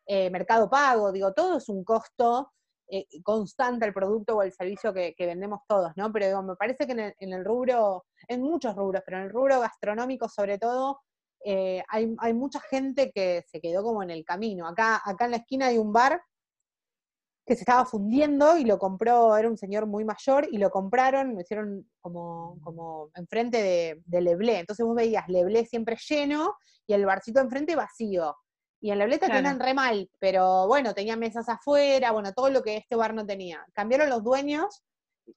[0.07, 2.51] Eh, mercado pago, digo, todo es un costo
[2.87, 6.11] eh, constante el producto o el servicio que, vendemos todos, ¿no?
[6.11, 9.23] Pero digo, me parece que en el, en el, rubro, en muchos rubros, pero en
[9.23, 10.99] el rubro gastronómico sobre todo,
[11.43, 14.67] eh, hay, mucha gente que se quedó como en el camino.
[14.67, 16.21] Acá, acá en la esquina hay un bar
[17.45, 21.35] que se estaba fundiendo y lo compró, era un señor muy mayor, y lo compraron,
[21.35, 24.59] lo hicieron como, como enfrente de, de Leblé.
[24.59, 26.55] Entonces vos veías Leblé siempre lleno
[26.87, 28.35] y el barcito enfrente vacío.
[28.85, 29.57] Y en Leblé te claro.
[29.57, 33.65] re mal, pero bueno, tenía mesas afuera, bueno, todo lo que este bar no tenía.
[33.73, 34.83] Cambiaron los dueños,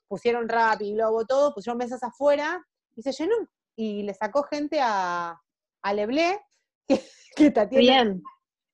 [0.06, 2.62] pusieron rap y globo, todo, pusieron mesas afuera
[2.94, 3.36] y se llenó.
[3.74, 5.40] Y le sacó gente a,
[5.80, 6.38] a Leblé,
[6.88, 7.00] que,
[7.34, 8.22] que Bien.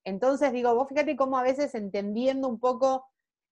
[0.03, 3.05] Entonces digo, vos fíjate cómo a veces entendiendo un poco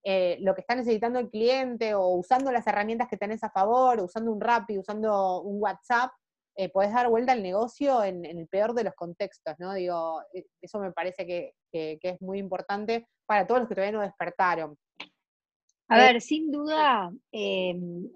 [0.04, 3.98] eh, lo que está necesitando el cliente o usando las herramientas que tenés a favor,
[3.98, 6.10] usando un Rappi, usando un WhatsApp,
[6.56, 9.74] eh, podés dar vuelta al negocio en, el peor de los contextos, ¿no?
[9.74, 14.04] Digo, e, eso me parece que, es muy importante para todos los que todavía no
[14.04, 14.76] despertaron.
[15.88, 18.08] A ver, sin duda, em,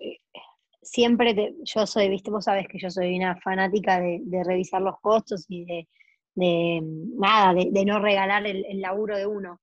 [0.81, 5.45] siempre yo soy, viste, vos sabés que yo soy una fanática de, revisar los costos
[5.49, 6.81] y de,
[7.17, 9.61] nada, de, no regalar el, laburo de uno.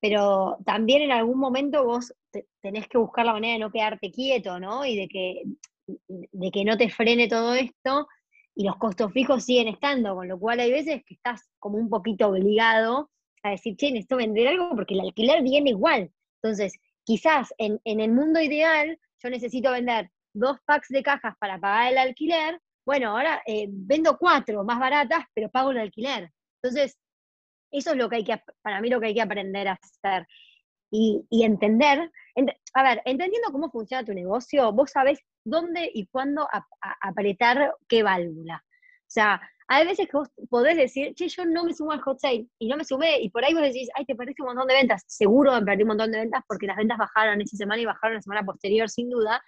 [0.00, 2.14] Pero también en algún momento vos
[2.62, 4.86] tenés que buscar la manera de no quedarte quieto, ¿no?
[4.86, 5.42] Y de que,
[6.08, 8.06] de que no te frene todo esto
[8.54, 11.88] y los costos fijos siguen estando, con lo cual hay veces que estás como un
[11.88, 13.10] poquito obligado
[13.42, 16.10] a decir, che, necesito vender algo porque el alquiler viene igual.
[16.42, 21.58] Entonces, quizás en, en el mundo ideal yo necesito vender dos packs de cajas para
[21.58, 26.30] pagar el alquiler, bueno, ahora eh, vendo cuatro más baratas, pero pago el alquiler.
[26.62, 26.98] Entonces,
[27.70, 30.26] eso es lo que hay que, para mí, lo que hay que aprender a hacer.
[30.96, 32.12] Y, entender,
[32.74, 36.46] a ver, entendiendo cómo funciona tu negocio, vos sabés dónde y cuándo
[37.00, 38.62] apretar qué válvula.
[38.64, 42.20] O sea, hay veces que vos podés decir, che, yo no me sumo al hot
[42.20, 44.68] sale, y no me sumé, y por ahí vos decís, ay, te perdiste un montón
[44.68, 45.02] de ventas.
[45.08, 48.14] Seguro me perdí un montón de ventas porque las ventas bajaron esa semana y bajaron
[48.14, 49.42] la semana posterior, sin duda,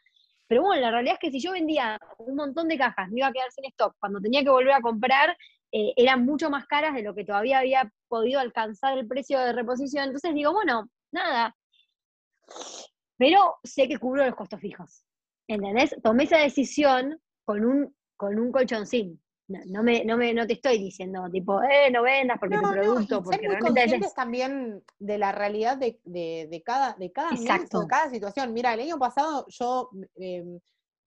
[0.49, 3.29] pero bueno, la realidad es que si yo vendía un montón de cajas, me iba
[3.29, 3.97] a quedar sin stock.
[3.99, 5.37] Cuando tenía que volver a comprar,
[5.73, 9.53] eh, eran mucho más caras de lo que todavía había podido alcanzar el precio de
[9.53, 10.05] reposición.
[10.05, 11.57] Entonces digo, bueno, nada.
[13.19, 15.05] Pero sé que cubro los costos fijos.
[15.49, 15.97] ¿Entendés?
[16.03, 19.21] Tomé esa decisión con un, con un colchoncín.
[19.49, 23.23] No, me, no, me, no te estoy diciendo, tipo, eh, no vendas porque tu producto,
[23.23, 28.53] porque realmente también de la realidad de, de, cada, de cada de cada situación.
[28.53, 30.59] Mira, el año pasado yo, em,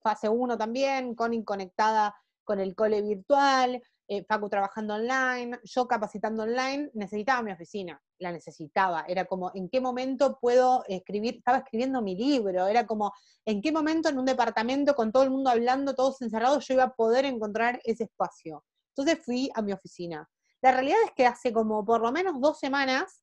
[0.02, 6.43] fase 1 también, Connie conectada con el cole virtual, eh, Facu trabajando online, yo capacitando
[6.43, 9.05] online, necesitaba mi oficina, la necesitaba.
[9.08, 11.38] Era como, ¿en qué momento puedo escribir?
[11.38, 13.13] Estaba escribiendo mi libro, era como,
[13.45, 16.84] ¿en qué momento en un departamento con todo el mundo hablando, todos encerrados, yo iba
[16.84, 18.63] a poder encontrar ese espacio?
[18.95, 20.29] Entonces fui a mi oficina.
[20.62, 23.21] La realidad es que hace como por lo menos dos semanas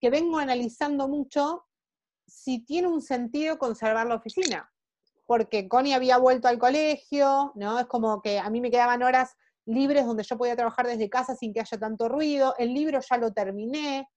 [0.00, 1.64] que vengo analizando mucho
[2.26, 4.70] si tiene un sentido conservar la oficina.
[5.26, 7.78] Porque Connie había vuelto al colegio, ¿no?
[7.78, 9.34] Es como que a mí me quedaban horas
[9.66, 12.54] libres donde yo podía trabajar desde casa sin que haya tanto ruido.
[12.58, 14.08] El libro ya lo terminé.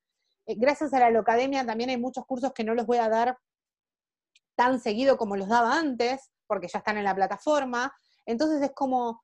[0.45, 3.37] Eh, gracias a la Locademia también hay muchos cursos que no los voy a dar
[4.55, 7.93] tan seguido como los daba antes, porque ya están en la plataforma.
[8.25, 9.21] Entonces es como,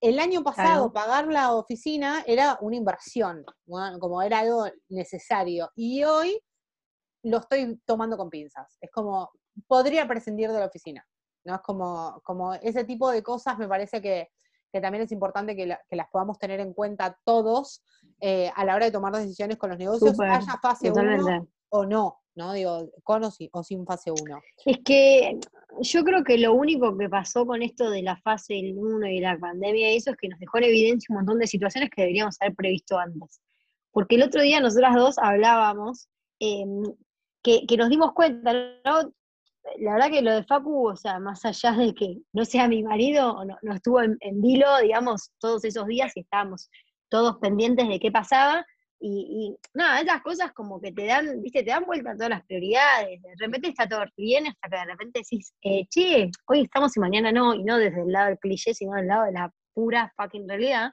[0.00, 3.44] el año pasado pagar la oficina era una inversión,
[4.00, 5.70] como era algo necesario.
[5.74, 6.38] Y hoy
[7.22, 8.76] lo estoy tomando con pinzas.
[8.80, 9.30] Es como,
[9.66, 11.06] podría prescindir de la oficina.
[11.44, 11.54] ¿no?
[11.54, 14.28] Es como, como ese tipo de cosas me parece que,
[14.74, 17.82] que también es importante que, las podamos tener en cuenta todos
[18.26, 22.22] eh, a la hora de tomar decisiones con los negocios, haya fase 1 o no,
[22.34, 22.54] ¿no?
[22.54, 24.40] Digo, con o, sin fase 1.
[24.64, 25.38] Es que
[25.82, 29.36] yo creo que lo único que pasó con esto de la fase 1 y la
[29.38, 32.40] pandemia y eso es que nos dejó en evidencia un montón de situaciones que deberíamos
[32.40, 33.42] haber previsto antes.
[33.90, 36.08] porque el otro día nosotras dos hablábamos
[36.40, 36.82] em,
[37.42, 38.54] que, nos dimos cuenta,
[38.86, 39.12] ¿no?
[39.80, 42.82] La verdad que lo de Facu, o sea, más allá de que no sea mi
[42.82, 46.70] marido, no, no estuvo en, en vilo, digamos, todos esos días y estábamos
[47.14, 48.66] todos pendientes de qué pasaba,
[48.98, 53.22] y, nada, esas cosas como que te dan, viste, te dan vuelta todas las prioridades.
[53.22, 57.00] De repente está todo bien hasta que de repente decís, eh, che, hoy estamos y
[57.00, 60.12] mañana no, y no desde el lado del cliché, sino del lado de la pura
[60.16, 60.90] fucking realidad.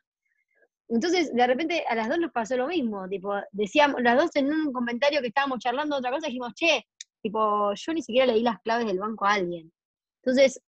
[0.89, 4.53] Entonces, de repente a las dos nos pasó lo mismo, tipo, decíamos, las dos en
[4.53, 6.85] un comentario que estábamos charlando otra cosa, dijimos, che,
[7.23, 9.71] tipo, yo ni siquiera le di las claves del banco a alguien.
[10.21, 10.61] Entonces,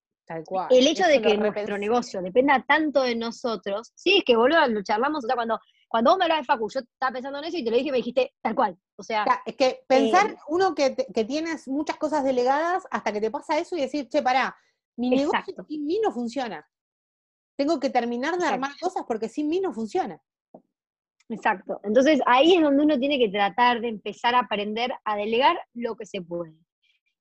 [0.69, 4.83] el hecho de que nuestro negocio dependa tanto de nosotros, sí, es que boludo, lo
[4.83, 5.59] charlamos, o sea, cuando
[5.93, 7.89] cuando vos me hablabas de Facu, yo estaba pensando en eso y te lo dije
[7.89, 8.75] y me dijiste tal cual.
[8.95, 9.25] O sea.
[9.45, 10.89] es que pensar eh, uno que,
[11.27, 14.57] tienes muchas cosas delegadas hasta que te pasa eso y decir, che, pará,
[14.97, 16.67] mi negocio sin mí no funciona.
[17.55, 20.19] Tengo que terminar de armar cosas porque sin mí no funciona.
[21.29, 21.79] Exacto.
[21.83, 25.95] Entonces ahí es donde uno tiene que tratar de empezar a aprender a delegar lo
[25.95, 26.55] que se puede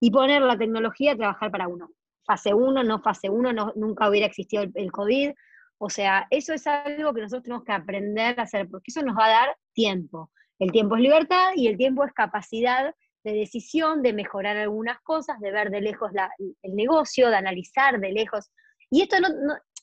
[0.00, 1.90] y poner la tecnología a trabajar para uno.
[2.24, 5.32] Fase 1, no fase 1, no, nunca hubiera existido el, COVID,
[5.78, 9.16] o sea, eso es algo que nosotros tenemos que aprender a hacer, porque eso nos
[9.16, 10.30] va a dar tiempo.
[10.58, 12.94] El tiempo es libertad y el tiempo es capacidad
[13.24, 18.12] de decisión, de mejorar algunas cosas, de ver de lejos el negocio, de analizar de
[18.12, 18.50] lejos.
[18.90, 19.28] Y esto no,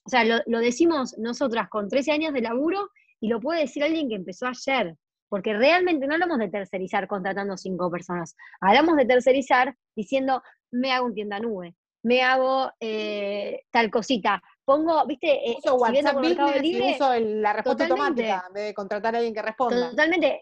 [0.06, 4.10] o sea, lo, decimos nosotras con 13 años de laburo y lo puede decir alguien
[4.10, 4.96] que empezó ayer,
[5.28, 11.06] porque realmente no hablamos de tercerizar contratando cinco personas, hablamos de tercerizar diciendo, me hago
[11.06, 16.93] un tienda nube, me hago eh, tal cosita, pongo, viste, eh, uso WhatsApp Mercado Libre,
[16.95, 19.89] uso la respuesta automática en vez de contratar a alguien que responda.
[19.89, 20.41] Totalmente.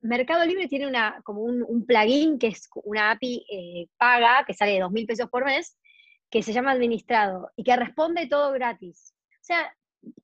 [0.00, 4.72] Mercado Libre tiene una, como un, plugin que es una API eh, paga, que sale
[4.72, 5.76] de dos mil pesos por mes,
[6.30, 9.14] que se llama administrado y que responde todo gratis.
[9.40, 9.74] O sea,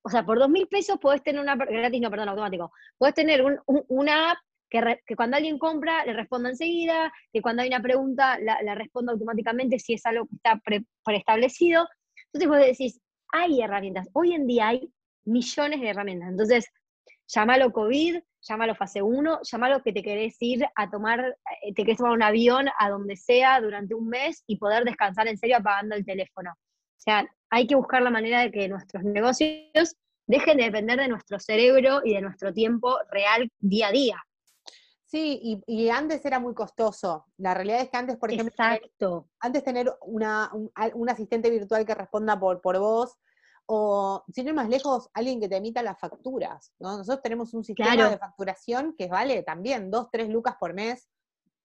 [0.03, 3.45] o sea por dos mil pesos podés tener una, gratis, no, perdón, automático, podés tener
[3.67, 4.39] una app
[4.71, 9.13] que, que, cuando alguien compra le responda enseguida, que cuando hay una pregunta la, responda
[9.13, 10.61] automáticamente si es algo que está
[11.05, 11.87] preestablecido.
[12.33, 13.01] Entonces vos decís,
[13.33, 14.09] hay herramientas.
[14.13, 14.91] Hoy en día hay
[15.25, 16.31] millones de herramientas.
[16.31, 16.67] Entonces,
[17.27, 21.99] llámalo COVID, llámalo fase 1, llámalo que te querés ir a tomar, eh, te querés
[21.99, 25.95] tomar un avión a donde sea durante un mes y poder descansar en serio apagando
[25.95, 26.51] el teléfono.
[26.53, 29.97] O sea, hay que buscar la manera de que nuestros negocios
[30.27, 34.25] dejen de depender de nuestro cerebro y de nuestro tiempo real día a día.
[35.15, 37.27] Sí, y, antes era muy costoso.
[37.37, 39.29] La realidad es que antes, por ejemplo, Exacto.
[39.39, 43.17] antes tener una, un, asistente virtual que responda por, por vos,
[43.67, 46.73] o si no es más lejos, alguien que te emita las facturas.
[46.81, 46.97] ¿no?
[46.97, 51.09] Nosotros tenemos un sistema de facturación que vale también dos, tres lucas por mes.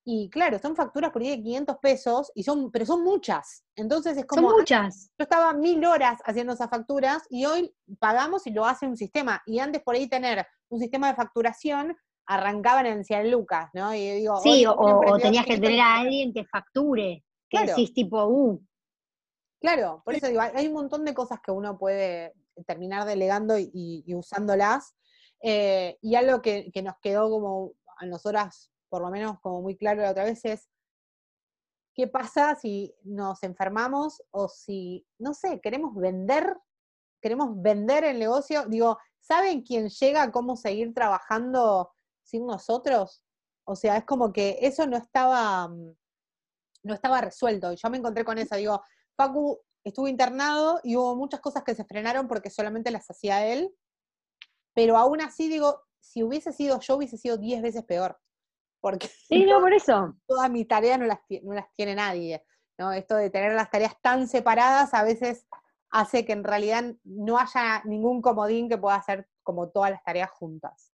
[0.06, 3.66] Y claro, son facturas por ahí de 500 pesos, y son, pero son muchas.
[3.76, 4.50] Entonces es como.
[4.50, 5.10] Son muchas.
[5.18, 9.42] Yo estaba mil horas haciendo esas facturas y hoy pagamos y lo hace un sistema.
[9.48, 11.98] Y antes por ahí tener un sistema de facturación
[12.30, 13.94] arrancaban en 100 lucas, ¿no?
[13.96, 18.64] Y digo, sí, o, tenías que tener a alguien que facture, que decís tipo, uh.
[19.60, 22.34] Claro, por eso digo, hay un montón de cosas que uno puede
[22.68, 24.96] terminar delegando y, usándolas.
[25.42, 30.04] Eh, y algo que, nos quedó como a nosotras, por lo menos como muy claro
[30.04, 30.70] la otra vez, es
[31.96, 36.56] qué pasa si nos enfermamos o si, no sé, queremos vender,
[37.22, 38.68] queremos vender el negocio.
[38.68, 41.90] Digo, ¿saben quién llega a cómo seguir trabajando
[42.30, 43.24] sin nosotros.
[43.66, 45.96] O sea, es como que eso no estaba, mm,
[46.84, 47.72] no estaba resuelto.
[47.74, 48.56] Y yo me encontré con eso.
[48.56, 48.82] Digo,
[49.16, 53.74] Facu estuvo internado y hubo muchas cosas que se frenaron porque solamente las hacía él.
[54.74, 58.20] Pero aún así, digo, si hubiese sido yo, hubiese sido diez veces peor.
[58.82, 60.16] Porque sí, no, por eso.
[60.28, 62.44] Todas mis tareas no las, no las tiene nadie.
[62.78, 62.94] ¿no?
[62.94, 65.48] Esto de tener las tareas tan separadas a veces
[65.92, 70.30] hace que en realidad no haya ningún comodín que pueda hacer como todas las tareas
[70.32, 70.89] juntas.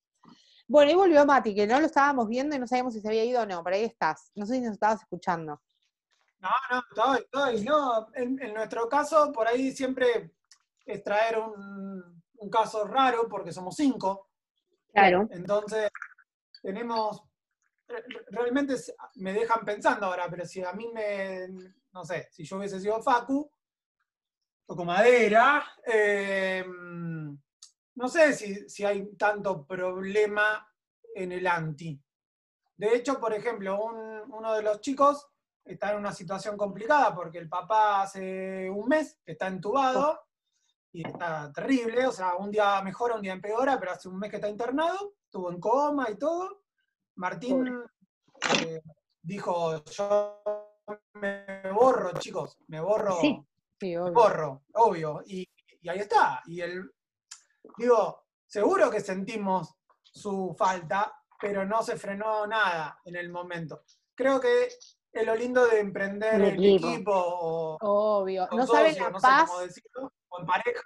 [0.67, 3.23] Bueno, ahí volvió Mati, que no lo estábamos viendo y no sabíamos si se había
[3.23, 4.31] ido o no, pero ahí estás.
[4.35, 5.61] No sé si nos estabas escuchando.
[6.39, 7.65] No, no, estoy, estoy.
[7.65, 10.33] No, en, nuestro caso, por ahí siempre
[10.85, 14.29] es traer un, caso raro porque somos cinco.
[14.91, 15.27] Claro.
[15.31, 15.89] Entonces,
[16.61, 17.23] tenemos,
[18.29, 18.75] realmente
[19.15, 21.47] me dejan pensando ahora, pero si a mí me,
[21.91, 23.49] no sé, si yo hubiese sido Facu,
[24.65, 26.63] toco madera, eh,
[27.95, 28.33] no sé
[28.67, 30.67] si, hay tanto problema
[31.13, 31.99] en el anti.
[32.77, 35.27] De hecho, por ejemplo, uno de los chicos
[35.63, 40.19] está en una situación complicada porque el papá hace un mes está entubado
[40.91, 44.29] y está terrible, o sea, un día mejora, un día empeora, pero hace un mes
[44.29, 46.63] que está internado, estuvo en coma y todo.
[47.15, 47.81] Martín
[48.61, 48.81] eh,
[49.21, 50.41] dijo, yo
[51.13, 53.17] me borro, chicos, me borro,
[53.81, 55.21] me borro, obvio.
[55.25, 55.47] Y,
[55.81, 56.41] y, ahí está.
[56.45, 56.89] Y el,
[57.77, 63.81] digo, seguro que sentimos su falta, pero no se frenó nada en el momento.
[64.15, 64.67] Creo que
[65.11, 66.87] es lo lindo de emprender En equipo.
[66.89, 67.77] equipo o
[68.21, 68.47] Obvio.
[68.47, 70.81] con No saben la no sé paz cómo decirlo, o en pareja.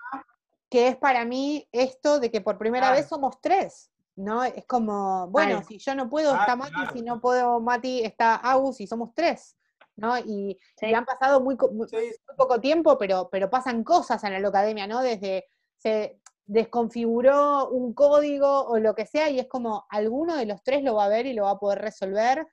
[0.70, 3.02] que es para mí esto de que por primera Claro.
[3.02, 4.44] vez somos tres, ¿no?
[4.44, 5.68] Es como, bueno, Claro.
[5.68, 6.92] si yo no puedo, está Claro, Mati, claro.
[6.94, 9.56] si no puedo, Mati, está Agus, y somos tres,
[9.96, 10.18] ¿no?
[10.20, 10.88] Y, Sí.
[10.88, 14.34] y han pasado muy, co- muy- Sí, muy poco tiempo, pero, pero pasan cosas en
[14.34, 15.02] la Locademia, ¿no?
[15.02, 16.20] Desde se
[16.50, 20.96] desconfiguró un código o lo que sea, y es como alguno de los tres lo
[20.96, 22.48] va a ver y lo va a poder resolver,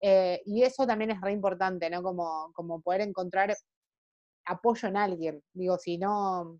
[0.00, 2.02] eh, y eso también es re importante, ¿no?
[2.02, 3.54] Como, como poder encontrar
[4.46, 5.44] apoyo en alguien.
[5.52, 6.58] Digo, si no,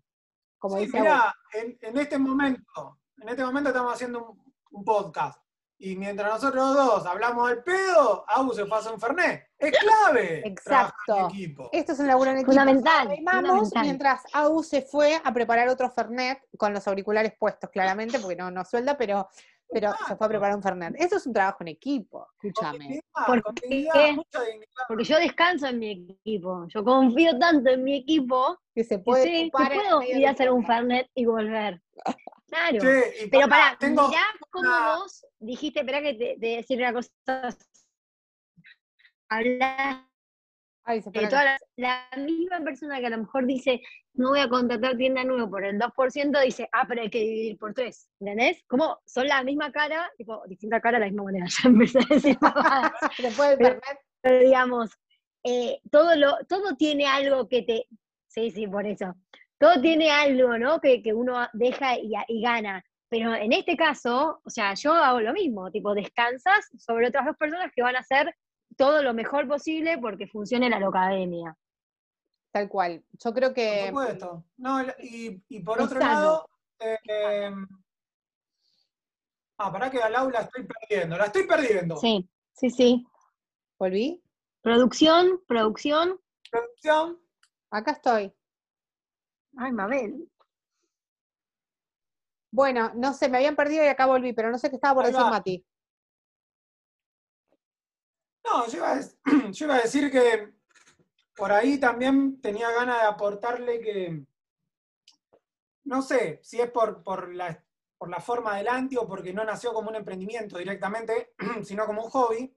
[0.59, 4.53] como Sí, dice Agus, mirá, en, en este momento, en este momento estamos haciendo un,
[4.69, 5.41] un podcast.
[5.83, 9.49] Y mientras nosotros dos hablamos del pedo, Abu se pasa un Fernet.
[9.59, 10.39] Es clave.
[10.39, 11.27] en Exacto.
[11.27, 11.69] equipo.
[11.73, 12.53] Esto es un laburo en equipo.
[12.53, 13.09] Fundamental,
[13.81, 18.49] mientras Agus se fue a preparar otro Fernet con los auriculares puestos, claramente, porque no,
[18.49, 19.27] no suelda, pero,
[19.69, 20.95] pero se fue a preparar un Fernet.
[20.97, 22.79] Eso es un trabajo en equipo, escúchame.
[22.79, 23.67] dignidad, ¿Por con qué?
[23.67, 24.83] dignidad, mucha dignidad.
[24.87, 26.65] Porque yo descanso en mi equipo.
[26.69, 30.31] Yo confío tanto en mi equipo Que se puede sé que en puedo ir a
[30.31, 30.65] hacer un.
[30.65, 31.81] Fernet y volver.
[32.53, 32.79] Claro.
[33.31, 36.93] Pero pará, pará, tengo, mirá cómo una- vos dijiste, espera que te, te decir una
[36.93, 37.09] cosa.
[39.29, 40.09] Hablaste
[40.85, 43.81] Ay, se de para la, la misma persona que a lo mejor dice,
[44.15, 47.57] no voy a contratar tienda nueva por el 2%, dice, ah, pero hay que dividir
[47.57, 48.09] por 3.
[48.19, 48.61] ¿Entendés?
[48.67, 51.45] Como son la misma cara, tipo, distinta cara, la misma moneda.
[51.63, 52.37] Ya empecé a decir.
[53.17, 53.79] Después del Pero-
[54.21, 54.91] pero digamos,
[55.45, 57.87] eh, todo, lo, todo tiene algo que te...
[58.27, 59.13] Sí, sí, por eso.
[59.63, 60.81] Todo tiene algo, ¿no?
[60.81, 62.83] Que, que uno deja y, y gana.
[63.07, 67.37] Pero en este caso, o sea, yo hago lo mismo, tipo, descansas sobre otras dos
[67.37, 68.35] personas que van a hacer
[68.75, 71.55] todo lo mejor posible porque funcione la locademia.
[72.51, 73.03] tal cual.
[73.23, 74.43] Yo creo Por que supuesto.
[74.57, 76.11] No, y, y por otro sano.
[76.11, 76.49] lado,
[76.79, 77.51] eh, eh,
[79.59, 81.95] ah, pará que al aula estoy perdiendo, la estoy perdiendo.
[81.97, 83.05] Sí, sí, sí.
[83.79, 84.21] volví.
[84.61, 86.19] Producción, producción.
[86.51, 87.17] Producción,
[87.71, 88.33] Acá estoy.
[89.57, 90.29] Ay, Mabel.
[92.51, 95.05] Bueno, no sé, me habían perdido y acá volví, pero no sé qué estaba por
[95.05, 95.29] Ahí decir va.
[95.31, 95.65] Mati.
[98.45, 99.17] No, yo iba, a, dec-
[99.51, 100.53] yo iba a decir que
[101.35, 104.25] por ahí también tenía ganas de aportarle que,
[105.85, 107.63] no sé, si es por, por, la,
[107.97, 111.33] por la forma del anti o porque no nació como un emprendimiento directamente,
[111.63, 112.55] sino como un hobby.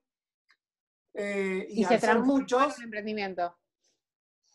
[1.15, 3.57] eh, y, Y se transformó en muchos, un emprendimiento.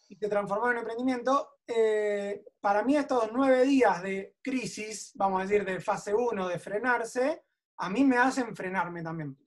[0.09, 5.43] y se transformó en emprendimiento, eh, para mí estos nueve días de crisis, vamos a
[5.43, 7.43] decir, de fase 1, de frenarse,
[7.78, 9.38] a mí me hacen frenarme también.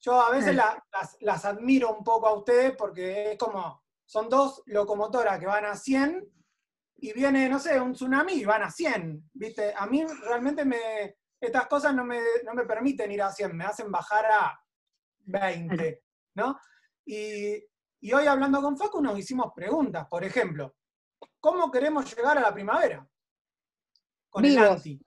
[0.00, 4.28] Yo a veces la- las, las admiro un poco a ustedes porque es como, son
[4.28, 6.22] dos locomotoras que van a 100
[6.96, 9.74] y viene, no sé, un tsunami y van a 100, ¿viste?
[9.76, 13.64] A mí realmente me, estas cosas no me, no me permiten ir a 100, me
[13.64, 14.60] hacen bajar a
[15.20, 16.02] 20,
[16.34, 16.58] ¿no?
[17.06, 17.54] Y,
[18.00, 20.74] y hoy hablando con Facu nos hicimos preguntas, por ejemplo,
[21.44, 23.06] ¿cómo queremos llegar a la primavera?
[24.30, 24.98] Con el anti.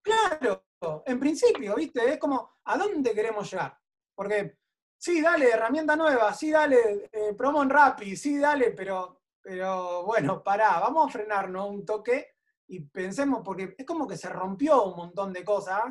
[0.00, 0.64] Claro,
[1.04, 2.14] en principio, ¿viste?
[2.14, 3.78] Es como, ¿a dónde queremos llegar?
[4.14, 4.56] Porque,
[4.96, 10.42] sí, dale, herramienta nueva, sí, dale, eh, promo en Rappi, sí, dale, pero, pero bueno,
[10.42, 12.36] pará, vamos a frenarnos un toque
[12.68, 15.82] y pensemos, porque es como que se rompió un montón de cosas,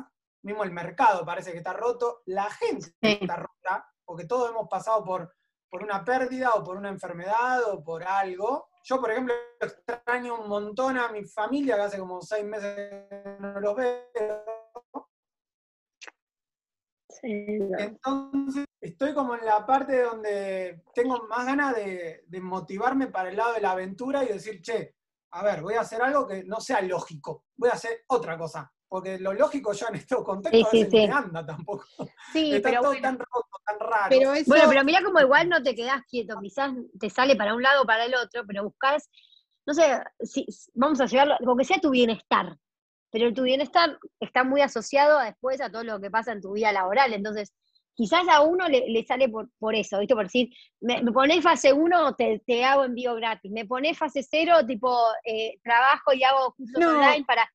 [0.42, 3.18] mismo el mercado parece que está roto, la gente Sí.
[3.20, 5.32] está rota, porque todos hemos pasado por,
[5.70, 8.68] por una pérdida o por una enfermedad o por algo.
[8.84, 13.36] Yo, por ejemplo, extraño un montón a mi familia, que hace como seis meses que
[13.40, 14.44] no los veo.
[17.10, 17.46] Sí,
[17.78, 23.36] Entonces, estoy como en la parte donde tengo más ganas de, de motivarme para el
[23.36, 24.94] lado de la aventura y decir, che,
[25.32, 28.72] a ver, voy a hacer algo que no sea lógico, voy a hacer otra cosa.
[28.88, 31.04] Porque lo lógico ya en estos contextos Sí, sí, sí.
[31.04, 31.84] anda tampoco.
[32.32, 34.06] Sí, Está pero todo bueno, tan roto, tan raro.
[34.08, 37.54] pero eso, Bueno, pero mira como igual no te quedás quieto, quizás te sale para
[37.54, 39.08] un lado o para el otro, pero buscas,
[39.66, 42.56] no sé, si, vamos a llevarlo, como que sea tu bienestar,
[43.10, 46.52] pero tu bienestar está muy asociado a después a todo lo que pasa en tu
[46.52, 47.52] vida laboral, entonces
[47.94, 50.14] quizás a uno le, le sale por, por eso, ¿viste?
[50.14, 50.48] Por decir,
[50.80, 54.96] me, me ponés fase 1, te, te hago envío gratis, me ponés fase 0, tipo,
[55.24, 56.90] eh, trabajo y hago cursos No.
[56.90, 57.50] online para...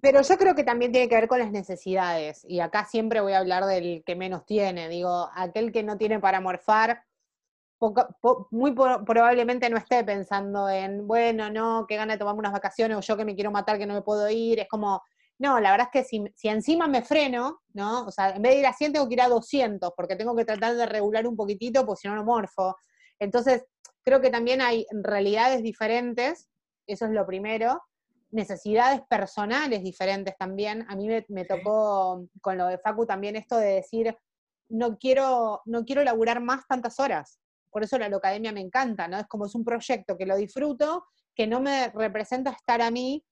[0.00, 2.44] Pero yo creo que también tiene que ver con las necesidades.
[2.48, 4.88] Y acá siempre voy a hablar del que menos tiene.
[4.88, 7.02] Digo, aquel que no tiene para morfar,
[7.78, 12.52] poca- po- muy probablemente no esté pensando en, bueno, no, que gana de tomarme unas
[12.52, 14.60] vacaciones o yo que me quiero matar, que no me puedo ir.
[14.60, 15.02] Es como,
[15.38, 18.06] no, la verdad es que si, si encima me freno, ¿no?
[18.06, 20.36] O sea, en vez de ir a 100 tengo que ir a 200 porque tengo
[20.36, 22.76] que tratar de regular un poquitito porque si no, no morfo.
[23.18, 23.64] Entonces,
[24.04, 26.48] creo que también hay realidades diferentes,
[26.86, 27.82] eso es lo primero.
[28.30, 30.84] Necesidades personales diferentes también.
[30.88, 34.16] A mí me, tocó con lo de Facu también esto de decir,
[34.68, 37.40] no quiero, no quiero laburar más tantas horas.
[37.70, 39.18] Por eso la academia me encanta, ¿no?
[39.18, 43.24] Es como es un proyecto que lo disfruto, que no me representa estar a mí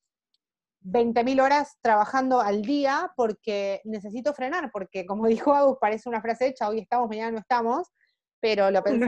[0.82, 6.48] 20.000 horas trabajando al día porque necesito frenar, porque como dijo Agus, parece una frase
[6.48, 7.92] hecha, hoy estamos, mañana no estamos,
[8.40, 9.06] pero lo pensé.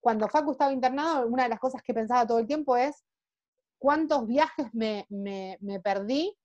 [0.00, 3.04] Cuando Facu estaba internado, una de las cosas que pensaba todo el tiempo es
[3.78, 5.06] cuántos viajes me,
[5.82, 6.36] perdí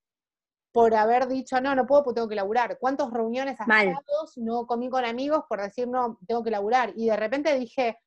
[0.72, 2.78] por haber dicho, no, no puedo porque tengo que laburar.
[2.80, 6.92] ¿Cuántas reuniones asados no comí con amigos por decir, no, tengo que laburar?
[6.96, 7.98] Y de repente dije,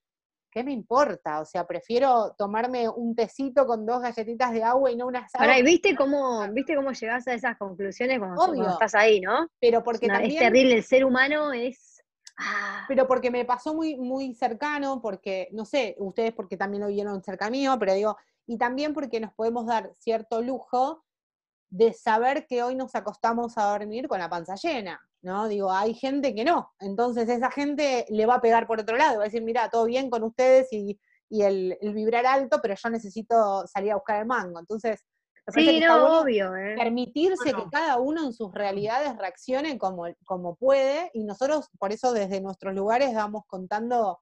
[0.52, 1.40] ¿qué me importa?
[1.40, 5.44] O sea, prefiero tomarme un tecito con dos galletitas de agua y no una asado.
[5.44, 9.48] Ahora, ¿y viste cómo, viste cómo llegas a esas conclusiones cuando, estás ahí, no?
[9.60, 12.04] Pero porque también, Es terrible, el ser humano es...
[12.40, 12.86] Ah.
[12.88, 17.24] Pero porque me pasó muy, muy cercano, porque, no sé, ustedes porque también lo vieron
[17.24, 18.18] cerca mío, pero digo,
[18.48, 21.04] y también porque nos podemos dar cierto lujo
[21.70, 25.50] de saber que hoy nos acostamos a dormir con la panza llena, ¿no?
[25.50, 29.18] Digo, hay gente que no, entonces esa gente le va a pegar por otro lado,
[29.18, 30.98] va a decir, mira, todo bien con ustedes y,
[31.30, 34.60] el, vibrar alto, pero yo necesito salir a buscar el mango.
[34.60, 35.06] Entonces,
[35.50, 36.76] sí, no, obvio, ¿eh?
[36.78, 42.14] permitirse que cada uno en sus realidades reaccione como, como puede, y nosotros por eso
[42.14, 44.22] desde nuestros lugares vamos contando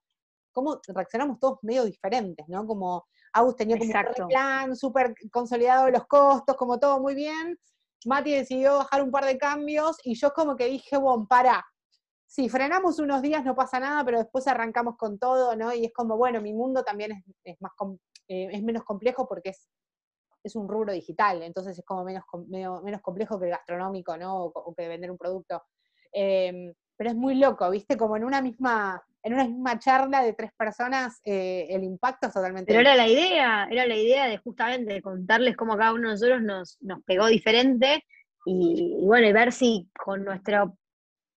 [0.52, 2.66] cómo reaccionamos todos medio diferentes, ¿no?
[2.66, 3.06] Como
[3.36, 7.60] Agus tenía como un plan súper consolidado de los costos, como todo muy bien.
[8.06, 11.66] Mati decidió bajar un par de cambios y yo como que dije, bueno, para,
[12.26, 15.74] si frenamos unos días no pasa nada, pero después arrancamos con todo, ¿no?
[15.74, 17.12] Y es como, bueno, mi mundo también
[17.44, 17.74] es, más
[18.30, 19.68] eh, es menos complejo porque es,
[20.42, 24.46] es un rubro digital, entonces es como menos, menos complejo que el gastronómico, ¿no?
[24.46, 25.62] O, que vender un producto.
[26.14, 27.98] Em, pero es muy loco, ¿viste?
[27.98, 32.34] Como en una misma, en una misma charla de tres personas, eh, el impacto es
[32.34, 36.14] totalmente Pero era la idea, era la idea de justamente contarles cómo cada uno de
[36.14, 38.04] nosotros nos, nos pegó diferente
[38.46, 40.78] y, bueno, y ver si con nuestro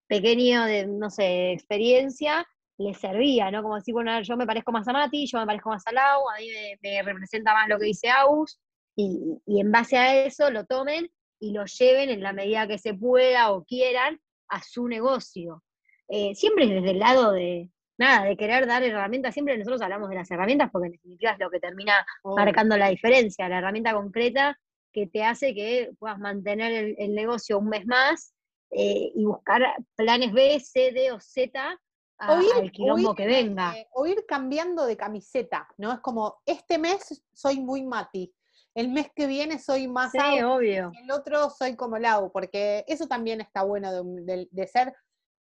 [0.06, 2.46] pequeño, de, no sé, experiencia,
[2.78, 3.62] les servía, ¿no?
[3.62, 6.28] Como decir, bueno, yo me parezco más a Mati, yo me parezco más a Lau,
[6.28, 6.48] a mí
[6.80, 8.60] me, representa más lo que dice Aus,
[8.94, 12.78] y, y en base a eso lo tomen y lo lleven en la medida que
[12.78, 15.62] se pueda o quieran a su negocio.
[16.08, 20.16] Eh, siempre desde el lado de, nada, de querer dar herramientas, siempre nosotros hablamos de
[20.16, 24.58] las herramientas porque en definitiva es lo que termina marcando la diferencia, la herramienta concreta
[24.92, 28.32] que te hace que puedas mantener el, negocio un mes más
[28.70, 29.62] eh, y buscar
[29.96, 31.78] planes B, C, D o Z
[32.18, 33.74] al quilombo que venga.
[33.92, 35.92] o ir cambiando de camiseta, ¿no?
[35.92, 38.32] Es como, este mes soy muy Mati,
[38.74, 40.92] el mes que viene soy más sí, obvio.
[41.02, 44.94] el otro soy como Lau, porque eso también está bueno de, ser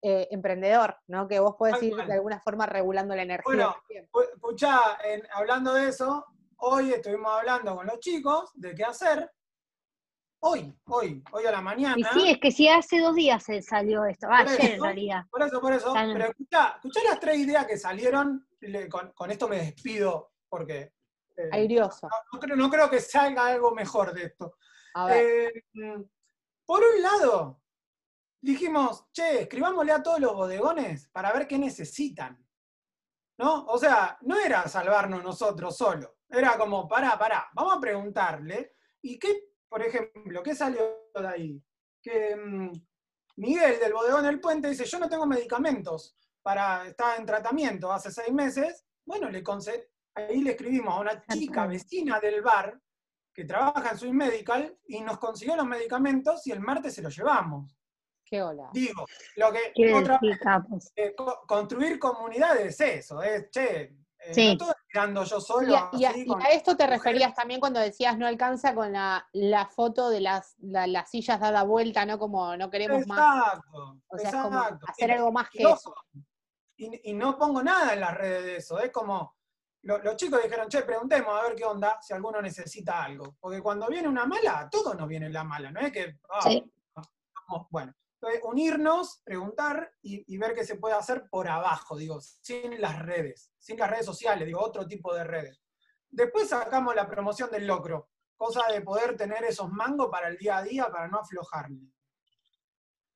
[0.02, 1.26] eh, emprendedor, ¿no?
[1.26, 3.74] Que vos podés ir de alguna forma regulando la energía.
[4.12, 4.98] Bueno, escuchá,
[5.32, 6.26] hablando de eso,
[6.58, 9.30] hoy estuvimos hablando con los chicos de qué hacer.
[10.46, 11.94] Hoy, hoy, hoy a la mañana.
[11.96, 15.22] Y sí, es que si hace dos días se salió esto, va, ayer en realidad.
[15.30, 15.94] Por eso, por eso.
[15.94, 18.46] Pero escuchá, escuchá las tres ideas que salieron,
[18.90, 20.92] con, con esto me despido, porque
[21.36, 22.08] eh, Airioso.
[22.56, 24.56] No, creo, que salga algo mejor de esto.
[25.10, 25.52] Eh,
[26.64, 27.62] por un lado,
[28.40, 32.40] dijimos, che, escribámosle a todos los bodegones para ver qué necesitan.
[33.38, 33.64] ¿No?
[33.66, 36.18] O sea, no era salvarnos nosotros solo.
[36.28, 38.76] Era como, pará, pará, vamos a preguntarle.
[39.02, 41.62] ¿Y qué, por ejemplo, qué salió de ahí?
[42.00, 42.72] Que mm,
[43.36, 48.10] Miguel del bodegón del puente dice, yo no tengo medicamentos para estar en tratamiento hace
[48.10, 48.84] seis meses.
[49.04, 49.82] Bueno, le, concedí
[50.14, 52.78] ahí le escribimos a una chica vecina del bar
[53.32, 57.16] que trabaja en Swiss Medical y nos consiguió los medicamentos y el martes se los
[57.16, 57.76] llevamos.
[58.24, 58.70] Qué hola.
[58.72, 59.04] Digo,
[59.36, 60.20] lo que otra,
[60.96, 61.14] eh,
[61.46, 63.82] construir comunidades es eso, es, che,
[64.26, 65.90] eh, no estoy mirando yo solo.
[65.92, 66.12] Y, a,
[66.52, 71.40] esto te referías también cuando decías no alcanza con la, foto de las, las sillas
[71.40, 72.18] dada vuelta, ¿no?
[72.18, 73.60] Como no queremos más.
[74.08, 75.94] O sea, como hacer algo más que eso.
[76.76, 79.36] Y, y, no pongo nada en las redes de eso, es como,
[79.84, 83.36] los chicos dijeron, che, preguntemos a ver qué onda, si alguno necesita algo.
[83.38, 86.50] Porque cuando viene una mala, todos nos viene la mala, no es que, ah,
[87.70, 87.94] bueno,
[88.44, 93.78] unirnos, preguntar y, ver qué se puede hacer por abajo, digo, sin las redes, sin
[93.78, 95.60] las redes sociales, digo, otro tipo de redes.
[96.08, 100.58] Después sacamos la promoción del locro, cosa de poder tener esos mangos para el día
[100.58, 101.90] a día, para no aflojarme.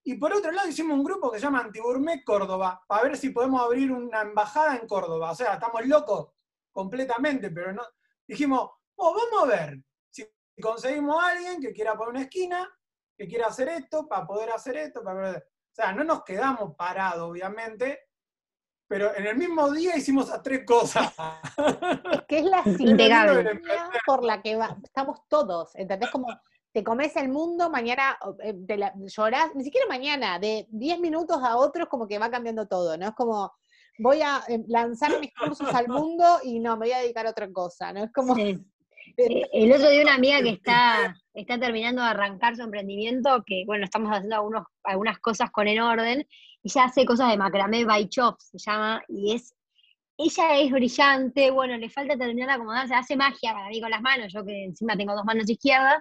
[0.05, 3.31] Y por otro lado hicimos un grupo que se llama Antigourmet Córdoba, para ver si
[3.31, 5.31] podemos abrir una embajada en Córdoba.
[5.31, 6.29] O sea, estamos locos
[6.73, 7.83] completamente, pero no.
[8.27, 9.79] Dijimos, oh, vamos a ver
[10.11, 10.27] si
[10.61, 12.69] conseguimos a alguien que quiera poner una esquina,
[13.17, 15.43] que quiera hacer esto, para poder hacer esto, para O
[15.73, 18.01] sea, no nos quedamos parados, obviamente,
[18.87, 21.13] pero en el mismo día hicimos a tres cosas.
[22.27, 23.61] que es la Innegable.
[24.07, 26.11] por la que va- estamos todos, ¿entendés?
[26.11, 26.27] Como
[26.73, 31.43] te comes el mundo, mañana eh, te la- llorás, ni siquiera mañana, de 10 minutos
[31.43, 33.07] a otros como que va cambiando todo, ¿no?
[33.09, 33.53] Es como,
[33.99, 37.31] voy a eh, lanzar mis cursos al mundo y no, me voy a dedicar a
[37.31, 38.05] otra cosa, ¿no?
[38.05, 38.59] Es como, Sí.
[39.17, 43.65] Eh, El otro día una amiga que está, está terminando de arrancar su emprendimiento, que
[43.67, 46.27] bueno, estamos haciendo algunos, algunas cosas con en orden,
[46.63, 49.55] y ella hace cosas de macramé by chop, se llama, y es,
[50.17, 54.03] ella es brillante, bueno, le falta terminar de acomodarse, hace magia para mí con las
[54.03, 56.01] manos, yo que encima tengo dos manos izquierdas,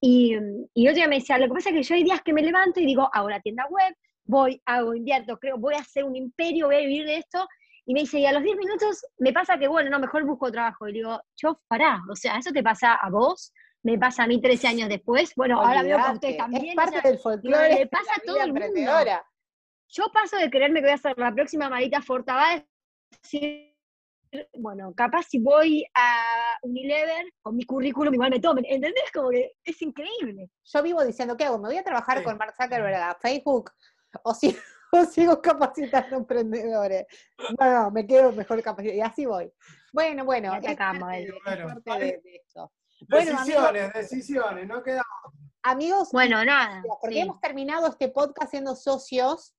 [0.00, 0.36] y,
[0.74, 2.32] y el otro día me decía, lo que pasa es que yo hay días que
[2.32, 3.94] me levanto y digo, hago la tienda web,
[4.24, 7.46] voy, hago, invierto, creo, voy a hacer un imperio, voy a vivir de esto,
[7.84, 10.52] y me dice, y a los 10 minutos me pasa que, bueno, no, mejor busco
[10.52, 10.86] trabajo.
[10.86, 13.52] Y le digo, yo, pará, o sea, eso te pasa a vos,
[13.82, 16.66] me pasa a mí 13 años después, bueno, ahora veo que a ustedes también.
[16.66, 17.68] es o parte sea, del folclore.
[17.70, 18.64] le de pasa la a todo el mundo.
[18.66, 19.26] emprendedora.
[19.88, 22.64] yo paso de creerme que voy a ser la próxima Marita Fortabá,
[23.22, 23.74] decir,
[24.54, 26.24] bueno, capaz si voy a
[26.62, 29.10] Unilever con mi currículum igual me tomen, ¿entendés?
[29.12, 30.48] Como que es increíble.
[30.64, 31.58] Yo vivo diciendo, ¿qué hago?
[31.58, 32.24] ¿Me voy a trabajar Sí.
[32.24, 33.70] con Mark Zuckerberg a Facebook?
[34.24, 34.56] ¿O, si-
[34.92, 37.06] o sigo capacitando emprendedores?
[37.58, 38.96] No, no, me quedo mejor capacitado.
[38.98, 39.52] Y así voy.
[39.92, 41.20] Bueno, bueno, es parte, eh.
[41.22, 42.04] de- es Bueno, parte vale.
[42.04, 42.72] de, de esto.
[43.08, 45.02] Bueno, amigos, decisiones, decisiones, no queda.
[45.64, 46.82] amigos, Bueno, nada.
[47.00, 47.20] porque sí.
[47.20, 49.54] hemos terminado este podcast siendo socios.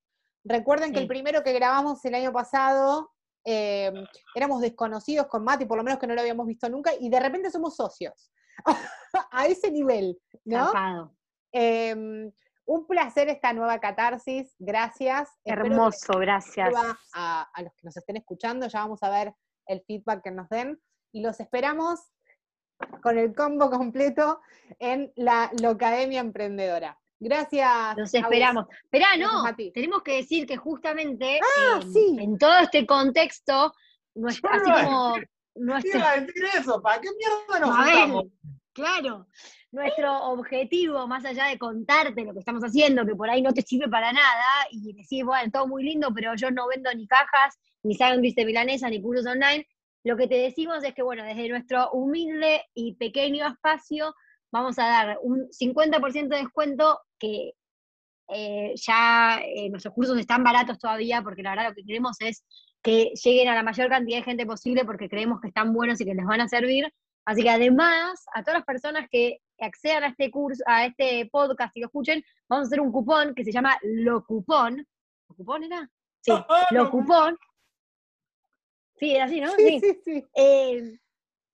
[0.46, 3.12] Recuerden que el primero que grabamos el año pasado
[3.46, 3.92] eh,
[4.36, 7.20] éramos desconocidos con Mati, por lo menos que no lo habíamos visto nunca, y de
[7.20, 8.32] repente somos socios.
[9.32, 10.66] a ese nivel, ¿no?
[10.72, 11.16] Zarpado.
[12.66, 15.30] Un placer esta nueva catarsis, gracias.
[15.44, 16.74] Hermoso, gracias.
[17.14, 19.34] a, a los que nos estén escuchando, ya vamos a ver
[19.68, 20.80] el feedback que nos den
[21.12, 22.00] y los esperamos
[23.02, 24.42] con el combo completo
[24.80, 26.98] en la Locademia Emprendedora.
[27.20, 27.96] Gracias.
[27.98, 28.66] Los esperamos.
[28.84, 29.44] Esperá, no,
[29.74, 32.18] tenemos que decir que justamente Ah, en, sí.
[32.20, 33.74] en todo este contexto,
[34.16, 36.82] nuestra- así como ¿Qué iba a decir eso?
[36.82, 38.24] ¿Para qué mierda nos juntamos?
[38.74, 39.28] Claro,
[39.72, 43.62] nuestro objetivo, más allá de contarte lo que estamos haciendo, que por ahí no te
[43.62, 47.58] sirve para nada, y decir, bueno, todo muy lindo, pero yo no vendo ni cajas,
[47.84, 49.68] ni sándwich de milanesa, ni cursos online,
[50.04, 54.14] lo que te decimos es que, bueno, desde nuestro humilde y pequeño espacio,
[54.52, 57.54] vamos a dar un 50% de descuento que
[58.30, 62.44] eh, ya eh, nuestros cursos están baratos todavía, porque la verdad lo que queremos es
[62.82, 66.06] que lleguen a la mayor cantidad de gente posible porque creemos que están buenos y
[66.06, 66.94] que les van a servir.
[67.26, 71.76] Así que además, a todas las personas que accedan a este curso, a este podcast
[71.78, 74.86] y lo escuchen, vamos a hacer un cupón que se llama Lo Cupón.
[75.30, 75.90] ¿Lo Cupón era?
[76.22, 76.34] Sí,
[76.72, 77.38] Lo Cupón.
[78.96, 79.52] Sí, era así, ¿no?
[79.52, 80.26] Sí, sí, sí.
[80.36, 81.00] Eh,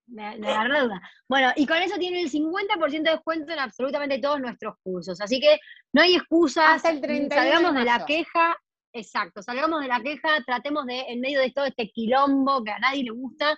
[0.08, 1.02] me, me agarró la duda.
[1.28, 5.22] Bueno, y con eso tienen el 50% de descuento en absolutamente todos nuestros cursos.
[5.22, 5.60] Así que
[5.94, 6.66] no hay excusas.
[6.76, 8.58] Hasta el 31 de salgamos de, la queja.
[8.92, 12.80] Exacto, salgamos de la queja, tratemos de, en medio de todo este quilombo que a
[12.80, 13.56] nadie le gusta,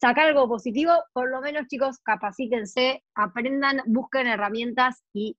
[0.00, 0.92] sacar algo positivo.
[1.12, 5.36] Por lo menos, chicos, capacítense, aprendan, busquen herramientas y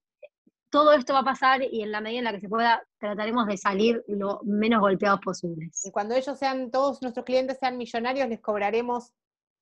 [0.70, 3.46] todo esto va a pasar y en la medida en la que se pueda, trataremos
[3.46, 5.86] de salir lo menos golpeados posibles.
[5.86, 9.12] Y cuando ellos sean, todos nuestros clientes sean millonarios, les cobraremos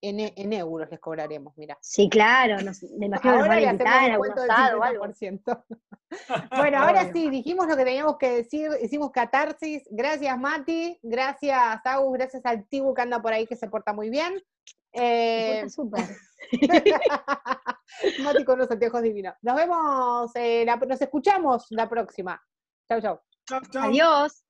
[0.01, 1.77] en, e- en euros, les cobraremos, mira.
[1.81, 4.13] Sí, claro, nos, me imagino que nos van a invitar a
[4.85, 5.05] algo.
[5.05, 5.63] 50%.
[6.57, 9.83] bueno, ahora sí, dijimos lo que teníamos que decir, hicimos catarsis.
[9.91, 10.99] Gracias, Mati.
[11.03, 12.13] Gracias, Agus.
[12.13, 14.41] Gracias al Tibu que anda por ahí que se porta muy bien.
[14.93, 16.03] Eh, Está súper.
[18.23, 19.35] Mati con los anteojos divinos.
[19.41, 22.41] Nos vemos, eh, la- nos escuchamos la próxima.
[22.89, 23.19] Chau, chau.
[23.47, 23.83] Chau, chau.
[23.89, 24.43] Adiós.